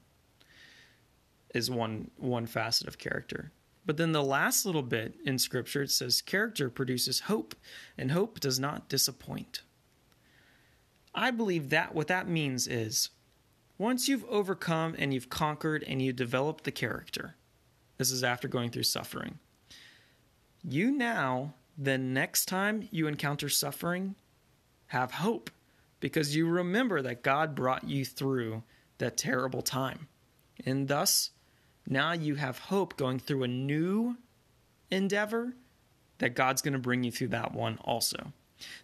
is 1.56 1.72
one 1.72 2.12
one 2.18 2.46
facet 2.46 2.88
of 2.88 2.98
character. 2.98 3.52
But 3.90 3.98
then 3.98 4.12
the 4.12 4.22
last 4.22 4.68
little 4.68 4.84
bit 4.84 5.16
in 5.26 5.40
scripture 5.40 5.82
it 5.82 5.90
says 5.90 6.22
character 6.22 6.70
produces 6.70 7.22
hope 7.22 7.56
and 7.98 8.12
hope 8.12 8.40
does 8.40 8.60
not 8.60 8.88
disappoint. 8.88 9.64
I 11.16 11.32
believe 11.32 11.72
that 11.72 11.96
what 11.96 12.06
that 12.06 12.30
means 12.30 12.68
is 12.68 13.10
once 13.80 14.08
you've 14.08 14.26
overcome 14.26 14.94
and 15.00 15.12
you've 15.12 15.32
conquered 15.32 15.84
and 15.88 16.04
you 16.04 16.14
develop 16.14 16.62
the 16.62 16.72
character, 16.72 17.34
this 17.98 18.12
is 18.12 18.24
after 18.24 18.48
going 18.48 18.70
through 18.70 18.84
suffering. 18.84 19.40
You 20.64 20.92
now, 20.92 21.56
the 21.76 21.98
next 21.98 22.46
time 22.46 22.88
you 22.92 23.08
encounter 23.08 23.50
suffering, 23.50 24.14
have 24.90 25.14
hope 25.14 25.50
because 26.00 26.36
you 26.36 26.48
remember 26.48 27.02
that 27.02 27.24
God 27.24 27.56
brought 27.56 27.90
you 27.90 28.06
through 28.06 28.62
that 29.00 29.18
terrible 29.18 29.64
time. 29.64 30.10
And 30.64 30.88
thus, 30.88 31.32
now 31.90 32.14
you 32.14 32.36
have 32.36 32.60
hope 32.60 32.96
going 32.96 33.20
through 33.20 33.44
a 33.44 33.48
new 33.48 34.16
endeavor 34.92 35.54
that 36.20 36.36
God's 36.36 36.62
going 36.62 36.74
to 36.74 36.80
bring 36.80 37.04
you 37.04 37.12
through 37.12 37.30
that 37.30 37.54
one 37.54 37.80
also. 37.84 38.32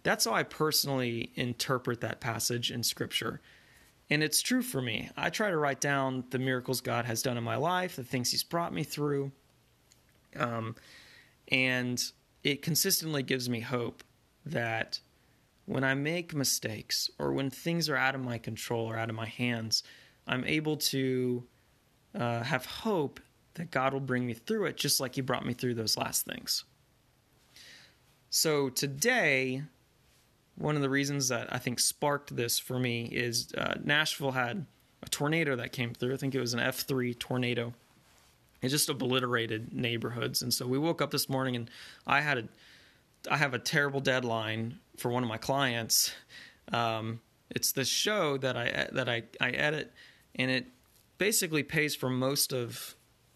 That's 0.02 0.24
how 0.24 0.32
I 0.32 0.42
personally 0.42 1.30
interpret 1.34 2.00
that 2.00 2.20
passage 2.20 2.70
in 2.70 2.82
Scripture. 2.82 3.40
And 4.10 4.22
it's 4.22 4.42
true 4.42 4.62
for 4.62 4.80
me. 4.80 5.10
I 5.16 5.30
try 5.30 5.50
to 5.50 5.56
write 5.56 5.80
down 5.80 6.24
the 6.30 6.38
miracles 6.38 6.80
God 6.80 7.04
has 7.04 7.22
done 7.22 7.36
in 7.36 7.44
my 7.44 7.56
life, 7.56 7.96
the 7.96 8.04
things 8.04 8.30
He's 8.30 8.44
brought 8.44 8.72
me 8.72 8.82
through. 8.82 9.32
Um, 10.36 10.74
and 11.48 12.02
it 12.42 12.62
consistently 12.62 13.22
gives 13.22 13.48
me 13.48 13.60
hope 13.60 14.02
that 14.44 15.00
when 15.66 15.84
I 15.84 15.94
make 15.94 16.34
mistakes 16.34 17.10
or 17.18 17.32
when 17.32 17.50
things 17.50 17.88
are 17.88 17.96
out 17.96 18.14
of 18.14 18.22
my 18.22 18.38
control 18.38 18.86
or 18.86 18.96
out 18.96 19.10
of 19.10 19.16
my 19.16 19.26
hands, 19.26 19.82
I'm 20.26 20.44
able 20.44 20.76
to 20.76 21.44
uh, 22.16 22.42
have 22.42 22.66
hope 22.66 23.20
that 23.54 23.70
God 23.70 23.92
will 23.92 24.00
bring 24.00 24.26
me 24.26 24.34
through 24.34 24.66
it 24.66 24.76
just 24.76 25.00
like 25.00 25.14
He 25.14 25.20
brought 25.20 25.46
me 25.46 25.54
through 25.54 25.74
those 25.74 25.96
last 25.96 26.24
things. 26.26 26.64
So 28.30 28.68
today, 28.68 29.62
one 30.56 30.76
of 30.76 30.82
the 30.82 30.90
reasons 30.90 31.28
that 31.28 31.52
I 31.52 31.58
think 31.58 31.78
sparked 31.80 32.34
this 32.34 32.58
for 32.58 32.78
me 32.78 33.04
is 33.06 33.52
uh, 33.56 33.74
Nashville 33.82 34.32
had 34.32 34.66
a 35.02 35.08
tornado 35.08 35.56
that 35.56 35.72
came 35.72 35.94
through. 35.94 36.14
I 36.14 36.16
think 36.16 36.34
it 36.34 36.40
was 36.40 36.54
an 36.54 36.60
F3 36.60 37.18
tornado. 37.18 37.72
It 38.62 38.68
just 38.68 38.88
obliterated 38.88 39.72
neighborhoods, 39.72 40.42
and 40.42 40.52
so 40.52 40.66
we 40.66 40.78
woke 40.78 41.02
up 41.02 41.10
this 41.10 41.28
morning 41.28 41.56
and 41.56 41.70
I 42.06 42.20
had 42.20 42.38
a 42.38 42.48
I 43.30 43.36
have 43.36 43.54
a 43.54 43.58
terrible 43.58 44.00
deadline 44.00 44.78
for 44.96 45.10
one 45.10 45.22
of 45.22 45.28
my 45.28 45.36
clients. 45.36 46.12
Um, 46.72 47.20
it's 47.50 47.72
this 47.72 47.88
show 47.88 48.36
that 48.38 48.56
I 48.56 48.88
that 48.92 49.08
I, 49.08 49.24
I 49.40 49.50
edit, 49.50 49.92
and 50.34 50.50
it 50.50 50.66
basically 51.18 51.62
pays 51.62 51.94
for 51.94 52.08
most 52.08 52.52
of 52.52 52.94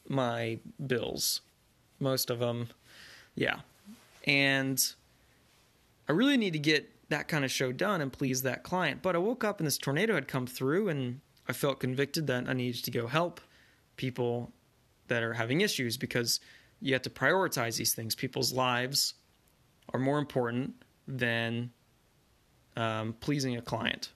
my 0.08 0.58
bills, 0.86 1.40
most 1.98 2.30
of 2.30 2.38
them, 2.38 2.68
yeah. 3.34 3.60
And 4.24 4.82
I 6.08 6.12
really 6.12 6.36
need 6.36 6.52
to 6.52 6.58
get 6.58 6.90
that 7.10 7.28
kind 7.28 7.44
of 7.44 7.50
show 7.50 7.72
done 7.72 8.00
and 8.00 8.12
please 8.12 8.42
that 8.42 8.62
client. 8.62 9.02
But 9.02 9.14
I 9.14 9.18
woke 9.18 9.44
up 9.44 9.60
and 9.60 9.66
this 9.66 9.78
tornado 9.78 10.14
had 10.14 10.28
come 10.28 10.46
through, 10.46 10.88
and 10.88 11.20
I 11.48 11.52
felt 11.52 11.80
convicted 11.80 12.26
that 12.28 12.48
I 12.48 12.52
needed 12.52 12.84
to 12.84 12.90
go 12.90 13.06
help 13.06 13.40
people 13.96 14.52
that 15.08 15.22
are 15.22 15.34
having 15.34 15.60
issues 15.60 15.96
because 15.96 16.40
you 16.80 16.92
have 16.94 17.02
to 17.02 17.10
prioritize 17.10 17.76
these 17.76 17.94
things. 17.94 18.14
People's 18.14 18.52
lives 18.52 19.14
are 19.92 20.00
more 20.00 20.18
important 20.18 20.74
than 21.06 21.70
um, 22.76 23.14
pleasing 23.20 23.56
a 23.56 23.62
client. 23.62 24.12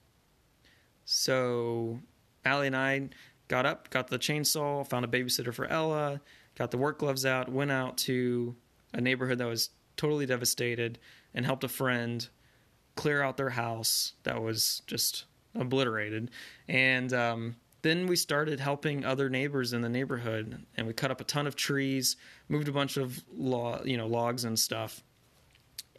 So 1.04 1.98
Allie 2.44 2.68
and 2.68 2.76
I 2.76 3.08
got 3.48 3.66
up, 3.66 3.90
got 3.90 4.08
the 4.08 4.18
chainsaw, 4.18 4.86
found 4.86 5.04
a 5.04 5.08
babysitter 5.08 5.52
for 5.52 5.66
Ella, 5.66 6.20
got 6.56 6.70
the 6.70 6.78
work 6.78 6.98
gloves 6.98 7.26
out, 7.26 7.50
went 7.50 7.70
out 7.70 7.96
to 7.98 8.54
a 8.92 9.00
neighborhood 9.00 9.38
that 9.38 9.46
was 9.46 9.70
totally 9.96 10.26
devastated, 10.26 10.98
and 11.34 11.44
helped 11.44 11.64
a 11.64 11.68
friend 11.68 12.28
clear 12.96 13.22
out 13.22 13.36
their 13.36 13.50
house 13.50 14.12
that 14.22 14.40
was 14.40 14.82
just 14.86 15.24
obliterated. 15.54 16.30
And 16.68 17.12
um, 17.12 17.56
then 17.82 18.06
we 18.06 18.16
started 18.16 18.60
helping 18.60 19.04
other 19.04 19.28
neighbors 19.28 19.72
in 19.72 19.82
the 19.82 19.88
neighborhood, 19.88 20.64
and 20.76 20.86
we 20.86 20.92
cut 20.92 21.10
up 21.10 21.20
a 21.20 21.24
ton 21.24 21.46
of 21.46 21.56
trees, 21.56 22.16
moved 22.48 22.68
a 22.68 22.72
bunch 22.72 22.96
of 22.96 23.22
log, 23.36 23.86
you 23.86 23.96
know, 23.96 24.06
logs 24.06 24.44
and 24.44 24.58
stuff. 24.58 25.02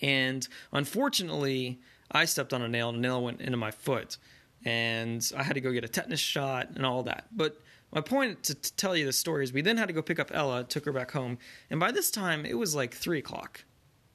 And 0.01 0.47
unfortunately, 0.71 1.79
I 2.12 2.25
stepped 2.25 2.53
on 2.53 2.62
a 2.62 2.67
nail, 2.67 2.89
and 2.89 2.97
a 2.97 3.01
nail 3.01 3.23
went 3.23 3.41
into 3.41 3.58
my 3.58 3.71
foot, 3.71 4.17
and 4.65 5.32
I 5.38 5.43
had 5.43 5.54
to 5.54 5.62
go 5.62 5.71
get 5.71 5.86
a 5.86 5.88
tetanus 5.88 6.19
shot 6.19 6.71
and 6.75 6.86
all 6.86 7.04
that. 7.04 7.28
But 7.32 7.62
my 7.93 8.01
point 8.01 8.43
to, 8.43 8.56
to 8.56 8.75
tell 8.75 8.97
you 8.97 9.06
the 9.06 9.13
story 9.13 9.43
is 9.43 9.54
we 9.54 9.62
then 9.62 9.78
had 9.78 9.88
to 9.88 9.93
go 9.93 10.01
pick 10.01 10.19
up 10.19 10.32
Ella, 10.34 10.63
took 10.63 10.86
her 10.86 10.91
back 10.91 11.12
home, 11.12 11.38
and 11.69 11.80
by 11.80 11.91
this 11.91 12.12
time 12.12 12.45
it 12.45 12.58
was 12.58 12.75
like 12.75 12.93
three 12.93 13.19
o'clock, 13.19 13.63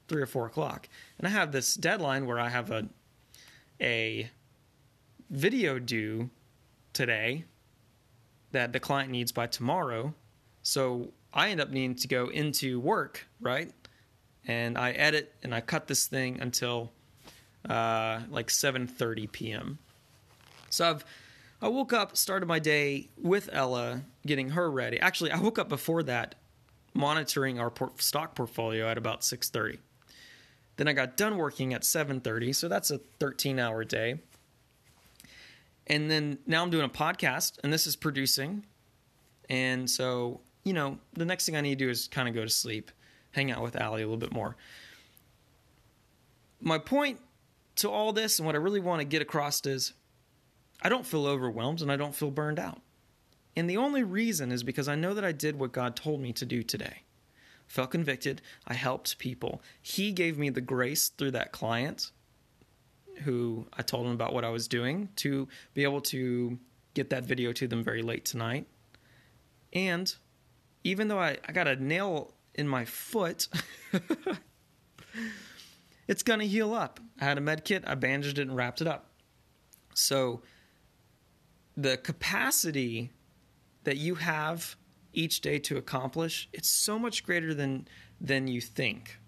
three 0.07 0.21
or 0.21 0.27
four 0.27 0.45
o'clock, 0.45 0.89
and 1.17 1.25
I 1.25 1.31
have 1.31 1.51
this 1.51 1.73
deadline 1.75 2.25
where 2.25 2.39
I 2.39 2.49
have 2.49 2.69
a 2.69 2.87
a 3.79 4.29
video 5.29 5.79
due 5.79 6.29
today 6.93 7.45
that 8.51 8.73
the 8.73 8.79
client 8.79 9.09
needs 9.09 9.31
by 9.31 9.47
tomorrow. 9.47 10.13
So 10.61 11.13
I 11.33 11.49
end 11.49 11.61
up 11.61 11.71
needing 11.71 11.95
to 11.95 12.07
go 12.07 12.27
into 12.27 12.79
work, 12.79 13.25
right? 13.39 13.71
And 14.45 14.77
I 14.77 14.91
edit 14.91 15.33
and 15.41 15.55
I 15.55 15.61
cut 15.61 15.87
this 15.87 16.05
thing 16.07 16.39
until 16.41 16.91
uh, 17.67 18.21
like 18.29 18.47
7:30 18.47 19.31
p.m. 19.31 19.79
So 20.71 20.89
I've 20.89 21.05
I 21.61 21.67
woke 21.67 21.93
up, 21.93 22.17
started 22.17 22.47
my 22.47 22.57
day 22.57 23.09
with 23.21 23.47
Ella, 23.51 24.01
getting 24.25 24.49
her 24.49 24.69
ready. 24.71 24.99
Actually, 24.99 25.31
I 25.31 25.37
woke 25.37 25.59
up 25.59 25.69
before 25.69 26.01
that, 26.03 26.35
monitoring 26.95 27.59
our 27.59 27.69
port- 27.69 28.01
stock 28.01 28.33
portfolio 28.33 28.89
at 28.89 28.97
about 28.97 29.21
6:30. 29.21 29.77
Then 30.77 30.87
I 30.87 30.93
got 30.93 31.17
done 31.17 31.37
working 31.37 31.73
at 31.75 31.83
7:30, 31.83 32.55
so 32.55 32.67
that's 32.67 32.89
a 32.89 32.99
13-hour 33.19 33.83
day. 33.83 34.21
And 35.85 36.09
then 36.09 36.39
now 36.47 36.63
I'm 36.63 36.71
doing 36.71 36.85
a 36.85 36.89
podcast, 36.89 37.59
and 37.63 37.71
this 37.71 37.85
is 37.85 37.95
producing. 37.95 38.65
And 39.47 39.89
so, 39.89 40.41
you 40.63 40.73
know, 40.73 40.97
the 41.13 41.25
next 41.25 41.45
thing 41.45 41.55
I 41.55 41.61
need 41.61 41.77
to 41.77 41.85
do 41.85 41.89
is 41.89 42.07
kind 42.07 42.27
of 42.27 42.33
go 42.33 42.43
to 42.43 42.49
sleep, 42.49 42.91
hang 43.31 43.51
out 43.51 43.61
with 43.61 43.75
Allie 43.75 44.01
a 44.01 44.05
little 44.05 44.17
bit 44.17 44.31
more. 44.31 44.55
My 46.59 46.79
point 46.79 47.19
to 47.77 47.89
all 47.89 48.13
this, 48.13 48.39
and 48.39 48.45
what 48.47 48.55
I 48.55 48.59
really 48.59 48.79
want 48.79 49.01
to 49.01 49.05
get 49.05 49.21
across 49.21 49.63
is 49.65 49.93
I 50.81 50.89
don't 50.89 51.05
feel 51.05 51.25
overwhelmed 51.25 51.81
and 51.81 51.91
I 51.91 51.95
don't 51.95 52.15
feel 52.15 52.31
burned 52.31 52.59
out. 52.59 52.81
And 53.55 53.69
the 53.69 53.77
only 53.77 54.03
reason 54.03 54.51
is 54.51 54.63
because 54.63 54.87
I 54.87 54.95
know 54.95 55.13
that 55.13 55.25
I 55.25 55.31
did 55.31 55.59
what 55.59 55.71
God 55.71 55.95
told 55.95 56.21
me 56.21 56.33
to 56.33 56.45
do 56.45 56.63
today. 56.63 57.03
Felt 57.67 57.91
convicted. 57.91 58.41
I 58.67 58.73
helped 58.73 59.17
people. 59.17 59.61
He 59.81 60.11
gave 60.11 60.37
me 60.37 60.49
the 60.49 60.61
grace 60.61 61.09
through 61.09 61.31
that 61.31 61.51
client 61.51 62.11
who 63.23 63.67
I 63.73 63.81
told 63.81 64.07
him 64.07 64.13
about 64.13 64.33
what 64.33 64.43
I 64.43 64.49
was 64.49 64.67
doing 64.67 65.09
to 65.17 65.47
be 65.73 65.83
able 65.83 66.01
to 66.01 66.57
get 66.93 67.09
that 67.11 67.25
video 67.25 67.53
to 67.53 67.67
them 67.67 67.83
very 67.83 68.01
late 68.01 68.25
tonight. 68.25 68.67
And 69.73 70.13
even 70.83 71.07
though 71.07 71.19
I, 71.19 71.37
I 71.47 71.51
got 71.51 71.67
a 71.67 71.75
nail 71.75 72.33
in 72.55 72.67
my 72.67 72.85
foot, 72.85 73.47
it's 76.07 76.23
going 76.23 76.39
to 76.39 76.47
heal 76.47 76.73
up. 76.73 76.99
I 77.19 77.25
had 77.25 77.37
a 77.37 77.41
med 77.41 77.63
kit, 77.63 77.83
I 77.85 77.95
bandaged 77.95 78.39
it 78.39 78.43
and 78.43 78.55
wrapped 78.55 78.81
it 78.81 78.87
up. 78.87 79.11
So 79.93 80.41
the 81.81 81.97
capacity 81.97 83.11
that 83.83 83.97
you 83.97 84.15
have 84.15 84.75
each 85.13 85.41
day 85.41 85.59
to 85.59 85.77
accomplish 85.77 86.47
it's 86.53 86.69
so 86.69 86.97
much 86.97 87.23
greater 87.23 87.53
than 87.53 87.87
than 88.19 88.47
you 88.47 88.61
think. 88.61 89.19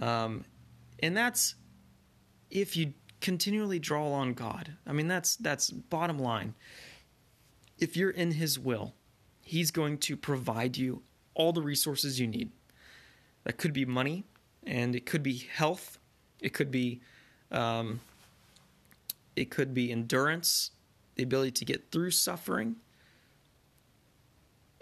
Um, 0.00 0.44
and 1.02 1.16
that's 1.16 1.54
if 2.50 2.76
you 2.76 2.94
continually 3.20 3.78
draw 3.78 4.12
on 4.12 4.34
god. 4.34 4.72
I 4.86 4.92
mean 4.92 5.08
that's 5.08 5.36
that's 5.36 5.70
bottom 5.70 6.18
line. 6.18 6.54
If 7.78 7.96
you're 7.96 8.10
in 8.10 8.32
his 8.32 8.58
will 8.58 8.94
he's 9.42 9.72
going 9.72 9.98
to 9.98 10.16
provide 10.16 10.76
you 10.76 11.02
all 11.34 11.52
the 11.52 11.60
resources 11.60 12.20
you 12.20 12.26
need. 12.28 12.52
That 13.42 13.56
could 13.56 13.72
be 13.72 13.84
money 13.84 14.22
and 14.64 14.94
it 14.94 15.06
could 15.06 15.24
be 15.24 15.48
health. 15.52 15.98
It 16.40 16.50
could 16.50 16.70
be 16.70 17.00
um, 17.50 18.00
it 19.34 19.50
could 19.50 19.74
be 19.74 19.90
endurance 19.90 20.70
the 21.16 21.22
ability 21.22 21.52
to 21.52 21.64
get 21.64 21.90
through 21.90 22.10
suffering. 22.10 22.76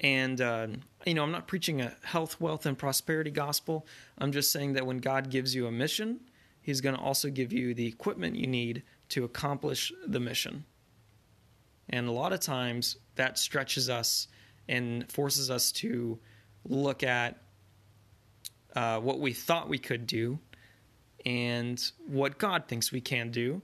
And, 0.01 0.41
uh, 0.41 0.69
you 1.05 1.15
know, 1.15 1.23
I'm 1.23 1.33
not 1.33 1.49
preaching 1.49 1.81
a 1.81 1.97
health, 2.05 2.41
wealth, 2.41 2.67
and 2.67 2.79
prosperity 2.79 3.31
gospel. 3.31 3.87
I'm 4.19 4.33
just 4.33 4.53
saying 4.53 4.75
that 4.75 4.87
when 4.87 4.99
God 4.99 5.31
gives 5.31 5.55
you 5.55 5.67
a 5.67 5.73
mission, 5.73 6.21
He's 6.61 6.81
going 6.81 6.95
to 6.95 7.01
also 7.01 7.31
give 7.31 7.53
you 7.53 7.73
the 7.75 7.87
equipment 7.87 8.37
you 8.37 8.47
need 8.47 8.83
to 9.11 9.25
accomplish 9.25 9.93
the 10.07 10.21
mission. 10.21 10.65
And 11.89 12.07
a 12.07 12.13
lot 12.13 12.33
of 12.33 12.41
times 12.41 12.99
that 13.15 13.39
stretches 13.39 13.89
us 13.89 14.29
and 14.69 15.11
forces 15.11 15.51
us 15.51 15.73
to 15.73 16.19
look 16.65 17.03
at 17.03 17.39
uh, 18.77 19.01
what 19.01 19.19
we 19.21 19.33
thought 19.33 19.69
we 19.69 19.79
could 19.79 20.07
do 20.07 20.39
and 21.25 21.83
what 22.07 22.39
God 22.39 22.69
thinks 22.69 22.93
we 22.93 23.01
can 23.01 23.31
do 23.31 23.63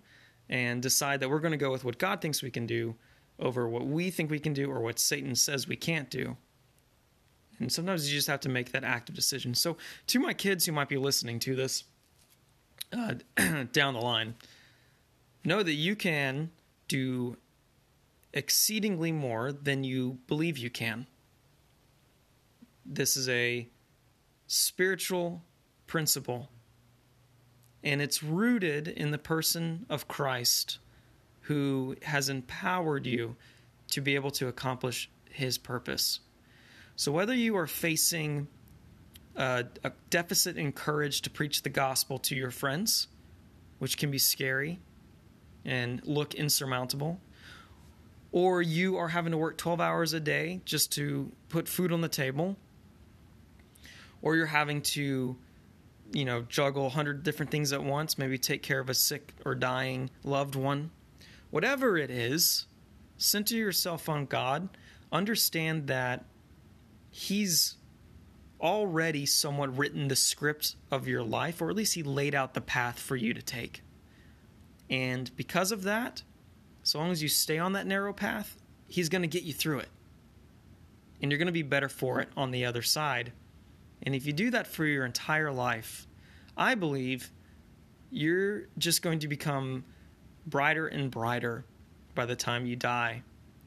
and 0.49 0.83
decide 0.83 1.21
that 1.21 1.31
we're 1.31 1.41
going 1.41 1.53
to 1.53 1.59
go 1.59 1.71
with 1.71 1.85
what 1.85 1.99
God 1.99 2.21
thinks 2.21 2.43
we 2.43 2.51
can 2.51 2.67
do 2.67 2.95
over 3.39 3.69
what 3.69 3.87
we 3.87 4.11
think 4.11 4.31
we 4.31 4.39
can 4.39 4.53
do 4.53 4.71
or 4.71 4.81
what 4.81 4.99
Satan 4.99 5.35
says 5.35 5.67
we 5.67 5.77
can't 5.77 6.11
do. 6.11 6.37
And 7.59 7.71
sometimes 7.71 8.09
you 8.09 8.17
just 8.17 8.29
have 8.29 8.41
to 8.41 8.49
make 8.49 8.73
that 8.73 8.85
active 8.85 9.15
decision. 9.15 9.55
So, 9.55 9.77
to 10.09 10.19
my 10.19 10.35
kids 10.35 10.67
who 10.67 10.73
might 10.73 10.89
be 10.89 10.97
listening 10.97 11.39
to 11.41 11.55
this 11.55 11.85
uh, 12.93 13.15
down 13.73 13.95
the 13.95 14.01
line, 14.01 14.35
know 15.45 15.63
that 15.63 15.75
you 15.75 15.95
can 15.95 16.51
do 16.89 17.37
exceedingly 18.33 19.13
more 19.13 19.53
than 19.53 19.85
you 19.85 20.19
believe 20.27 20.59
you 20.59 20.71
can. 20.71 21.07
This 22.85 23.17
is 23.17 23.29
a 23.29 23.69
spiritual 24.47 25.43
principle, 25.87 26.51
and 27.85 28.01
it's 28.01 28.23
rooted 28.23 28.89
in 28.89 29.11
the 29.11 29.19
person 29.19 29.85
of 29.91 30.09
Christ 30.09 30.79
who 31.43 31.95
has 32.03 32.31
empowered 32.31 33.07
you 33.07 33.37
to 33.89 34.01
be 34.01 34.15
able 34.15 34.31
to 34.33 34.49
accomplish 34.49 35.11
his 35.31 35.59
purpose. 35.59 36.21
So, 36.97 37.13
whether 37.13 37.35
you 37.35 37.57
are 37.57 37.67
facing 37.67 38.49
a, 39.37 39.67
a, 39.85 39.93
deficit 40.09 40.57
in 40.57 40.73
courage 40.73 41.21
to 41.23 41.31
preach 41.31 41.63
the 41.63 41.69
gospel 41.69 42.19
to 42.21 42.35
your 42.35 42.51
friends, 42.51 43.09
which 43.79 43.99
can 43.99 44.11
be 44.11 44.19
scary 44.19 44.79
and 45.65 46.01
look 46.07 46.35
insurmountable, 46.35 47.21
or 48.33 48.63
you 48.63 48.97
are 48.97 49.09
having 49.09 49.33
to 49.33 49.39
work 49.39 49.59
12 49.59 49.81
hours 49.81 50.13
a 50.15 50.21
day 50.21 50.61
just 50.65 50.93
to 50.93 51.31
put 51.51 51.69
food 51.69 51.93
on 51.93 52.01
the 52.01 52.09
table, 52.09 52.57
or 54.23 54.37
you're 54.37 54.47
having 54.47 54.81
to 54.81 55.37
you 56.15 56.25
know 56.25 56.43
juggle 56.43 56.85
100 56.85 57.23
different 57.23 57.51
things 57.51 57.73
at 57.73 57.83
once 57.83 58.17
maybe 58.17 58.39
take 58.39 58.63
care 58.63 58.79
of 58.79 58.89
a 58.89 58.95
sick 58.95 59.35
or 59.45 59.55
dying 59.55 60.09
loved 60.23 60.55
one. 60.55 60.91
Whatever 61.51 61.99
it 61.99 62.11
is 62.11 62.67
center 63.19 63.57
yourself 63.57 64.09
on 64.09 64.27
god. 64.27 64.69
Understand 65.13 65.87
that 65.87 66.25
he's 67.11 67.77
already 68.61 69.27
somewhat 69.27 69.77
written 69.77 70.09
the 70.09 70.17
script 70.17 70.75
of 70.91 71.07
your 71.07 71.23
life 71.23 71.61
or 71.61 71.71
at 71.71 71.77
least 71.77 71.95
he 71.95 72.03
laid 72.03 72.35
out 72.35 72.55
the 72.55 72.61
path 72.61 72.99
for 72.99 73.17
you 73.17 73.35
to 73.35 73.43
take. 73.43 73.83
And 74.89 75.31
because 75.37 75.73
of 75.73 75.83
that 75.83 76.23
as 76.83 76.95
long 76.95 77.11
as 77.11 77.23
you 77.23 77.29
stay 77.29 77.59
on 77.59 77.73
that 77.73 77.87
narrow 77.87 78.13
path 78.13 78.57
he's 78.89 79.09
going 79.09 79.23
to 79.23 79.29
get 79.29 79.43
you 79.43 79.53
through 79.53 79.81
it. 79.81 79.89
And 81.21 81.31
you're 81.31 81.39
going 81.39 81.47
to 81.47 81.53
be 81.53 81.63
better 81.63 81.89
for 81.89 82.21
it 82.21 82.29
on 82.37 82.51
the 82.51 82.65
other 82.65 82.83
side 82.83 83.33
and 84.05 84.15
if 84.15 84.27
you 84.27 84.33
do 84.33 84.51
that 84.51 84.67
for 84.67 84.85
your 84.85 85.05
entire 85.05 85.51
life, 85.51 86.07
I 86.57 86.75
believe 86.75 87.31
you're 88.11 88.69
just 88.79 89.03
going 89.03 89.19
to 89.21 89.29
become 89.29 89.85
brighter 90.47 90.87
and 90.87 91.11
brighter 91.11 91.65
by 92.15 92.27
the 92.27 92.37
time 92.37 92.67
you 92.67 92.77
die. 92.77 93.23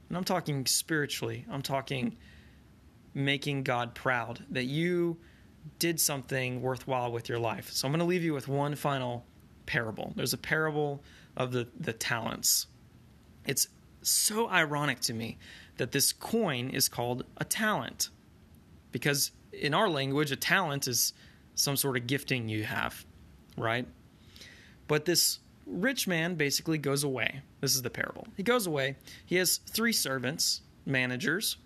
And 0.08 0.18
I'm 0.18 0.24
talking 0.24 0.66
spiritually, 0.66 1.46
I'm 1.50 1.62
talking 1.62 2.16
making 3.14 3.64
God 3.64 3.96
proud 3.96 4.44
that 4.52 4.66
you 4.66 5.18
did 5.80 6.00
something 6.00 6.62
worthwhile 6.62 7.12
with 7.12 7.28
your 7.28 7.40
life. 7.40 7.72
So 7.72 7.88
I'm 7.88 7.92
going 7.92 8.00
to 8.00 8.06
leave 8.06 8.24
you 8.24 8.34
with 8.34 8.48
one 8.48 8.76
final 8.76 9.26
parable. 9.66 10.14
There's 10.16 10.34
a 10.34 10.38
parable 10.38 11.04
of 11.36 11.52
the, 11.52 11.68
the 11.80 11.94
talents. 11.94 12.68
It's 13.46 13.68
so 14.02 14.48
ironic 14.50 15.00
to 15.02 15.14
me 15.14 15.38
that 15.78 15.92
this 15.92 16.14
coin 16.14 16.70
is 16.70 16.88
called 16.88 17.26
a 17.38 17.44
talent 17.44 18.10
because 18.92 19.32
in 19.60 19.74
our 19.74 19.90
language, 19.90 20.32
a 20.32 20.36
talent 20.36 20.88
is 20.88 21.14
some 21.56 21.76
sort 21.76 21.98
of 21.98 22.08
gifting 22.08 22.50
you 22.50 22.64
have, 22.64 23.06
right? 23.58 23.88
But 24.88 25.06
this 25.06 25.40
rich 25.66 26.08
man 26.08 26.36
basically 26.36 26.78
goes 26.78 27.04
away. 27.04 27.42
This 27.62 27.76
is 27.76 27.82
the 27.82 27.90
parable. 27.90 28.28
He 28.38 28.44
goes 28.44 28.68
away. 28.68 28.96
He 29.26 29.36
has 29.38 29.58
three 29.58 29.94
servants, 29.94 30.62
managers, 30.86 31.58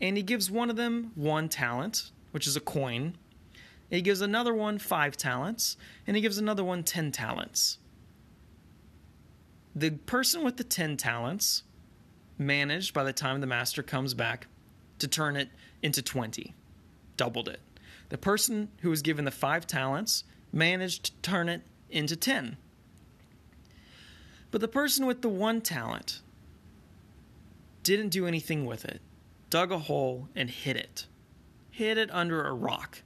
and 0.00 0.16
he 0.16 0.22
gives 0.22 0.50
one 0.50 0.70
of 0.70 0.76
them 0.76 1.12
one 1.14 1.48
talent, 1.48 2.10
which 2.30 2.46
is 2.46 2.56
a 2.56 2.60
coin. 2.60 3.16
He 3.88 4.02
gives 4.02 4.20
another 4.20 4.54
one 4.54 4.78
five 4.78 5.16
talents, 5.16 5.76
and 6.06 6.16
he 6.16 6.22
gives 6.22 6.38
another 6.38 6.62
one 6.62 6.84
ten 6.84 7.10
talents. 7.10 7.78
The 9.74 9.90
person 9.90 10.44
with 10.44 10.56
the 10.56 10.64
ten 10.64 10.96
talents 10.96 11.62
managed 12.38 12.94
by 12.94 13.04
the 13.04 13.12
time 13.12 13.40
the 13.40 13.46
master 13.46 13.82
comes 13.82 14.14
back 14.14 14.46
to 14.98 15.08
turn 15.08 15.36
it 15.36 15.48
into 15.82 16.02
20 16.02 16.54
doubled 17.20 17.50
it. 17.50 17.60
The 18.08 18.16
person 18.16 18.70
who 18.80 18.88
was 18.88 19.02
given 19.02 19.26
the 19.26 19.30
five 19.30 19.66
talents 19.66 20.24
managed 20.54 21.04
to 21.04 21.12
turn 21.20 21.50
it 21.50 21.60
into 21.90 22.16
10. 22.16 22.56
But 24.50 24.62
the 24.62 24.68
person 24.68 25.04
with 25.04 25.20
the 25.20 25.28
one 25.28 25.60
talent 25.60 26.22
didn't 27.82 28.08
do 28.08 28.26
anything 28.26 28.64
with 28.64 28.86
it, 28.86 29.02
dug 29.50 29.70
a 29.70 29.80
hole 29.80 30.30
and 30.34 30.48
hid 30.48 30.78
it, 30.78 31.08
hid 31.70 31.98
it 31.98 32.10
under 32.10 32.42
a 32.42 32.54
rock. 32.54 33.02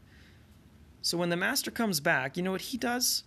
So 1.02 1.18
when 1.18 1.30
the 1.30 1.36
master 1.36 1.72
comes 1.72 1.98
back, 1.98 2.36
you 2.36 2.44
know 2.44 2.52
what 2.52 2.70
he 2.70 2.78
does? 2.78 3.24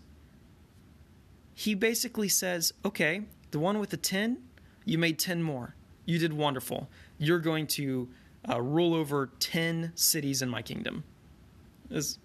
He 1.54 1.76
basically 1.76 2.30
says, 2.30 2.72
okay, 2.86 3.24
the 3.52 3.60
one 3.60 3.78
with 3.80 3.90
the 3.90 3.98
10, 3.98 4.38
you 4.86 4.98
made 4.98 5.20
10 5.20 5.44
more. 5.44 5.76
You 6.06 6.18
did 6.18 6.32
wonderful. 6.32 6.88
You're 7.18 7.40
going 7.40 7.68
to 7.68 8.08
uh, 8.50 8.62
rule 8.62 8.94
over 8.94 9.30
10 9.40 9.92
cities 9.96 10.42
in 10.42 10.50
my 10.50 10.62
kingdom. 10.62 11.04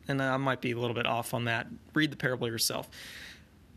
And 0.08 0.20
I 0.22 0.36
might 0.36 0.60
be 0.60 0.72
a 0.72 0.78
little 0.78 0.94
bit 0.94 1.06
off 1.06 1.34
on 1.34 1.44
that. 1.44 1.66
Read 1.94 2.10
the 2.10 2.16
parable 2.16 2.48
yourself. 2.48 2.88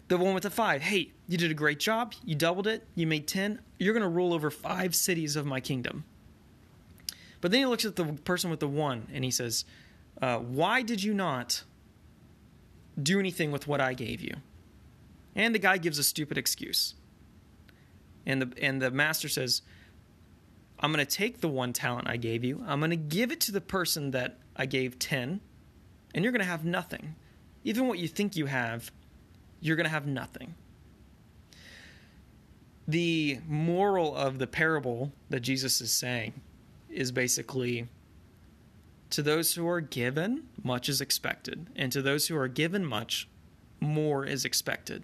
The 0.07 0.17
one 0.17 0.33
with 0.33 0.43
the 0.43 0.49
five, 0.49 0.81
hey, 0.81 1.11
you 1.27 1.37
did 1.37 1.49
a 1.49 1.55
great 1.55 1.79
job. 1.79 2.13
You 2.23 2.35
doubled 2.35 2.67
it. 2.67 2.85
You 2.93 3.07
made 3.07 3.27
10. 3.27 3.59
You're 3.79 3.93
going 3.93 4.03
to 4.03 4.09
rule 4.09 4.33
over 4.33 4.51
five 4.51 4.93
cities 4.93 5.35
of 5.35 5.45
my 5.45 5.59
kingdom. 5.59 6.03
But 7.41 7.51
then 7.51 7.59
he 7.61 7.65
looks 7.65 7.85
at 7.85 7.95
the 7.95 8.05
person 8.05 8.49
with 8.49 8.59
the 8.59 8.67
one 8.67 9.07
and 9.13 9.23
he 9.23 9.31
says, 9.31 9.65
uh, 10.21 10.37
Why 10.37 10.81
did 10.81 11.03
you 11.03 11.13
not 11.13 11.63
do 13.01 13.19
anything 13.19 13.51
with 13.51 13.67
what 13.67 13.81
I 13.81 13.93
gave 13.93 14.21
you? 14.21 14.35
And 15.35 15.53
the 15.53 15.59
guy 15.59 15.77
gives 15.77 15.99
a 15.99 16.03
stupid 16.03 16.37
excuse. 16.37 16.95
And 18.25 18.41
the, 18.41 18.63
and 18.63 18.81
the 18.81 18.89
master 18.91 19.27
says, 19.27 19.61
I'm 20.79 20.91
going 20.91 21.05
to 21.05 21.11
take 21.11 21.41
the 21.41 21.47
one 21.47 21.73
talent 21.73 22.07
I 22.07 22.17
gave 22.17 22.43
you, 22.43 22.63
I'm 22.67 22.79
going 22.79 22.91
to 22.91 22.95
give 22.95 23.31
it 23.31 23.39
to 23.41 23.51
the 23.51 23.61
person 23.61 24.11
that 24.11 24.37
I 24.55 24.65
gave 24.65 24.99
10, 24.99 25.39
and 26.13 26.23
you're 26.23 26.31
going 26.31 26.41
to 26.41 26.45
have 26.45 26.65
nothing. 26.65 27.15
Even 27.63 27.87
what 27.87 27.97
you 27.97 28.07
think 28.07 28.35
you 28.35 28.45
have, 28.45 28.91
you're 29.59 29.75
going 29.75 29.85
to 29.85 29.91
have 29.91 30.05
nothing. 30.05 30.55
The 32.87 33.39
moral 33.47 34.15
of 34.15 34.37
the 34.37 34.47
parable 34.47 35.11
that 35.29 35.39
Jesus 35.39 35.81
is 35.81 35.91
saying 35.91 36.33
is 36.89 37.11
basically 37.11 37.87
to 39.09 39.21
those 39.21 39.53
who 39.55 39.67
are 39.67 39.81
given, 39.81 40.43
much 40.63 40.89
is 40.89 41.01
expected, 41.01 41.67
and 41.75 41.91
to 41.91 42.01
those 42.01 42.27
who 42.27 42.37
are 42.37 42.47
given 42.47 42.85
much, 42.85 43.27
more 43.79 44.25
is 44.25 44.45
expected. 44.45 45.03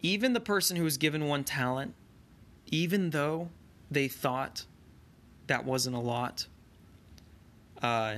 Even 0.00 0.32
the 0.32 0.40
person 0.40 0.76
who 0.76 0.84
is 0.84 0.96
given 0.96 1.28
one 1.28 1.44
talent 1.44 1.94
even 2.72 3.10
though 3.10 3.50
they 3.90 4.08
thought 4.08 4.64
that 5.46 5.64
wasn't 5.64 5.94
a 5.94 6.00
lot, 6.00 6.46
uh, 7.82 8.16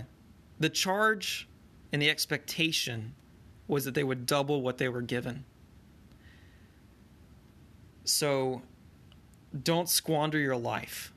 the 0.58 0.70
charge 0.70 1.48
and 1.92 2.00
the 2.00 2.08
expectation 2.08 3.14
was 3.66 3.84
that 3.84 3.94
they 3.94 4.04
would 4.04 4.24
double 4.24 4.62
what 4.62 4.78
they 4.78 4.88
were 4.88 5.02
given. 5.02 5.44
So 8.04 8.62
don't 9.62 9.88
squander 9.88 10.38
your 10.38 10.56
life. 10.56 11.12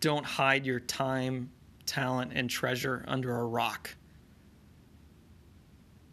Don't 0.00 0.24
hide 0.24 0.66
your 0.66 0.80
time, 0.80 1.50
talent, 1.86 2.32
and 2.34 2.50
treasure 2.50 3.04
under 3.08 3.34
a 3.36 3.44
rock. 3.44 3.94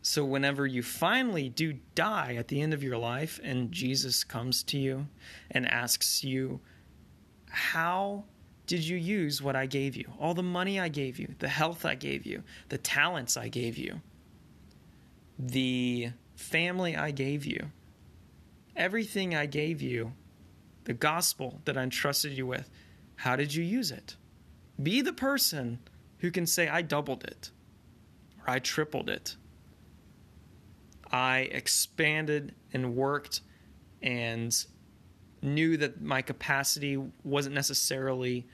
So, 0.08 0.24
whenever 0.24 0.68
you 0.68 0.84
finally 0.84 1.50
do 1.50 1.80
die 1.96 2.36
at 2.38 2.48
the 2.48 2.62
end 2.62 2.76
of 2.76 2.84
your 2.84 2.96
life 2.96 3.40
and 3.44 3.72
Jesus 3.72 4.24
comes 4.24 4.62
to 4.66 4.78
you 4.78 5.08
and 5.50 5.68
asks 5.68 6.24
you, 6.24 6.60
How 7.50 8.26
did 8.68 8.88
you 8.88 8.98
use 8.98 9.42
what 9.42 9.56
I 9.56 9.66
gave 9.66 9.96
you? 9.96 10.06
All 10.20 10.36
the 10.36 10.44
money 10.44 10.80
I 10.80 10.90
gave 10.90 11.18
you, 11.18 11.34
the 11.40 11.48
health 11.48 11.86
I 11.86 11.96
gave 11.96 12.24
you, 12.24 12.44
the 12.70 12.78
talents 12.78 13.36
I 13.36 13.48
gave 13.48 13.80
you, 13.80 14.00
the 15.40 16.12
family 16.36 16.96
I 16.96 17.10
gave 17.10 17.44
you, 17.44 17.72
everything 18.76 19.34
I 19.34 19.48
gave 19.48 19.82
you, 19.82 20.14
the 20.84 20.94
gospel 20.94 21.62
that 21.66 21.80
I 21.80 21.82
entrusted 21.82 22.34
you 22.34 22.46
with, 22.46 22.70
how 23.16 23.36
did 23.36 23.56
you 23.56 23.64
use 23.64 23.90
it? 23.90 24.18
Be 24.84 25.02
the 25.02 25.14
person 25.14 25.80
who 26.20 26.30
can 26.30 26.46
say, 26.46 26.68
I 26.68 26.84
doubled 26.84 27.24
it 27.24 27.50
or 28.38 28.52
I 28.52 28.60
tripled 28.60 29.10
it 29.10 29.36
I 31.16 31.48
expanded 31.54 32.54
and 32.74 32.94
worked 32.94 33.40
and 34.02 34.54
knew 35.42 35.78
that 35.78 36.02
my 36.02 36.22
capacity 36.22 37.02
wasn't 37.24 37.56
necessarily 37.56 38.46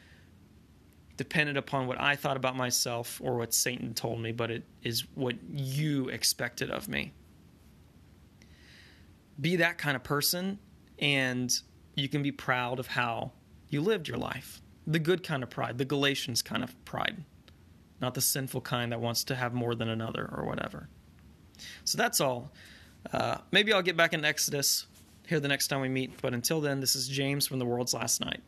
dependent 1.17 1.57
upon 1.57 1.87
what 1.87 1.99
I 1.99 2.15
thought 2.15 2.37
about 2.37 2.55
myself 2.55 3.19
or 3.23 3.35
what 3.35 3.55
Satan 3.55 3.95
told 3.95 4.21
me, 4.21 4.31
but 4.31 4.51
it 4.51 4.63
is 4.83 5.05
what 5.15 5.37
you 5.51 6.09
expected 6.09 6.69
of 6.69 6.87
me. 6.87 7.13
Be 9.39 9.55
that 9.55 9.79
kind 9.79 9.95
of 9.95 10.03
person, 10.03 10.59
and 10.99 11.51
you 11.95 12.07
can 12.07 12.21
be 12.21 12.31
proud 12.31 12.77
of 12.77 12.85
how 12.85 13.31
you 13.69 13.81
lived 13.81 14.07
your 14.07 14.19
life. 14.19 14.61
The 14.85 14.99
good 14.99 15.23
kind 15.23 15.41
of 15.41 15.49
pride, 15.49 15.79
the 15.79 15.85
Galatians 15.85 16.43
kind 16.43 16.63
of 16.63 16.85
pride, 16.85 17.25
not 17.99 18.13
the 18.13 18.21
sinful 18.21 18.61
kind 18.61 18.91
that 18.91 19.01
wants 19.01 19.23
to 19.23 19.35
have 19.35 19.51
more 19.51 19.73
than 19.73 19.89
another 19.89 20.29
or 20.31 20.45
whatever. 20.45 20.89
So 21.85 21.97
that's 21.97 22.21
all. 22.21 22.51
Uh, 23.11 23.37
maybe 23.51 23.73
I'll 23.73 23.81
get 23.81 23.97
back 23.97 24.13
in 24.13 24.23
Exodus. 24.23 24.85
here 25.27 25.39
the 25.39 25.47
next 25.47 25.67
time 25.67 25.81
we 25.81 25.89
meet. 25.89 26.21
But 26.21 26.33
until 26.33 26.61
then, 26.61 26.79
this 26.79 26.95
is 26.95 27.07
James 27.07 27.47
from 27.47 27.59
The 27.59 27.65
World's 27.65 27.93
Last 27.93 28.21
Night. 28.21 28.41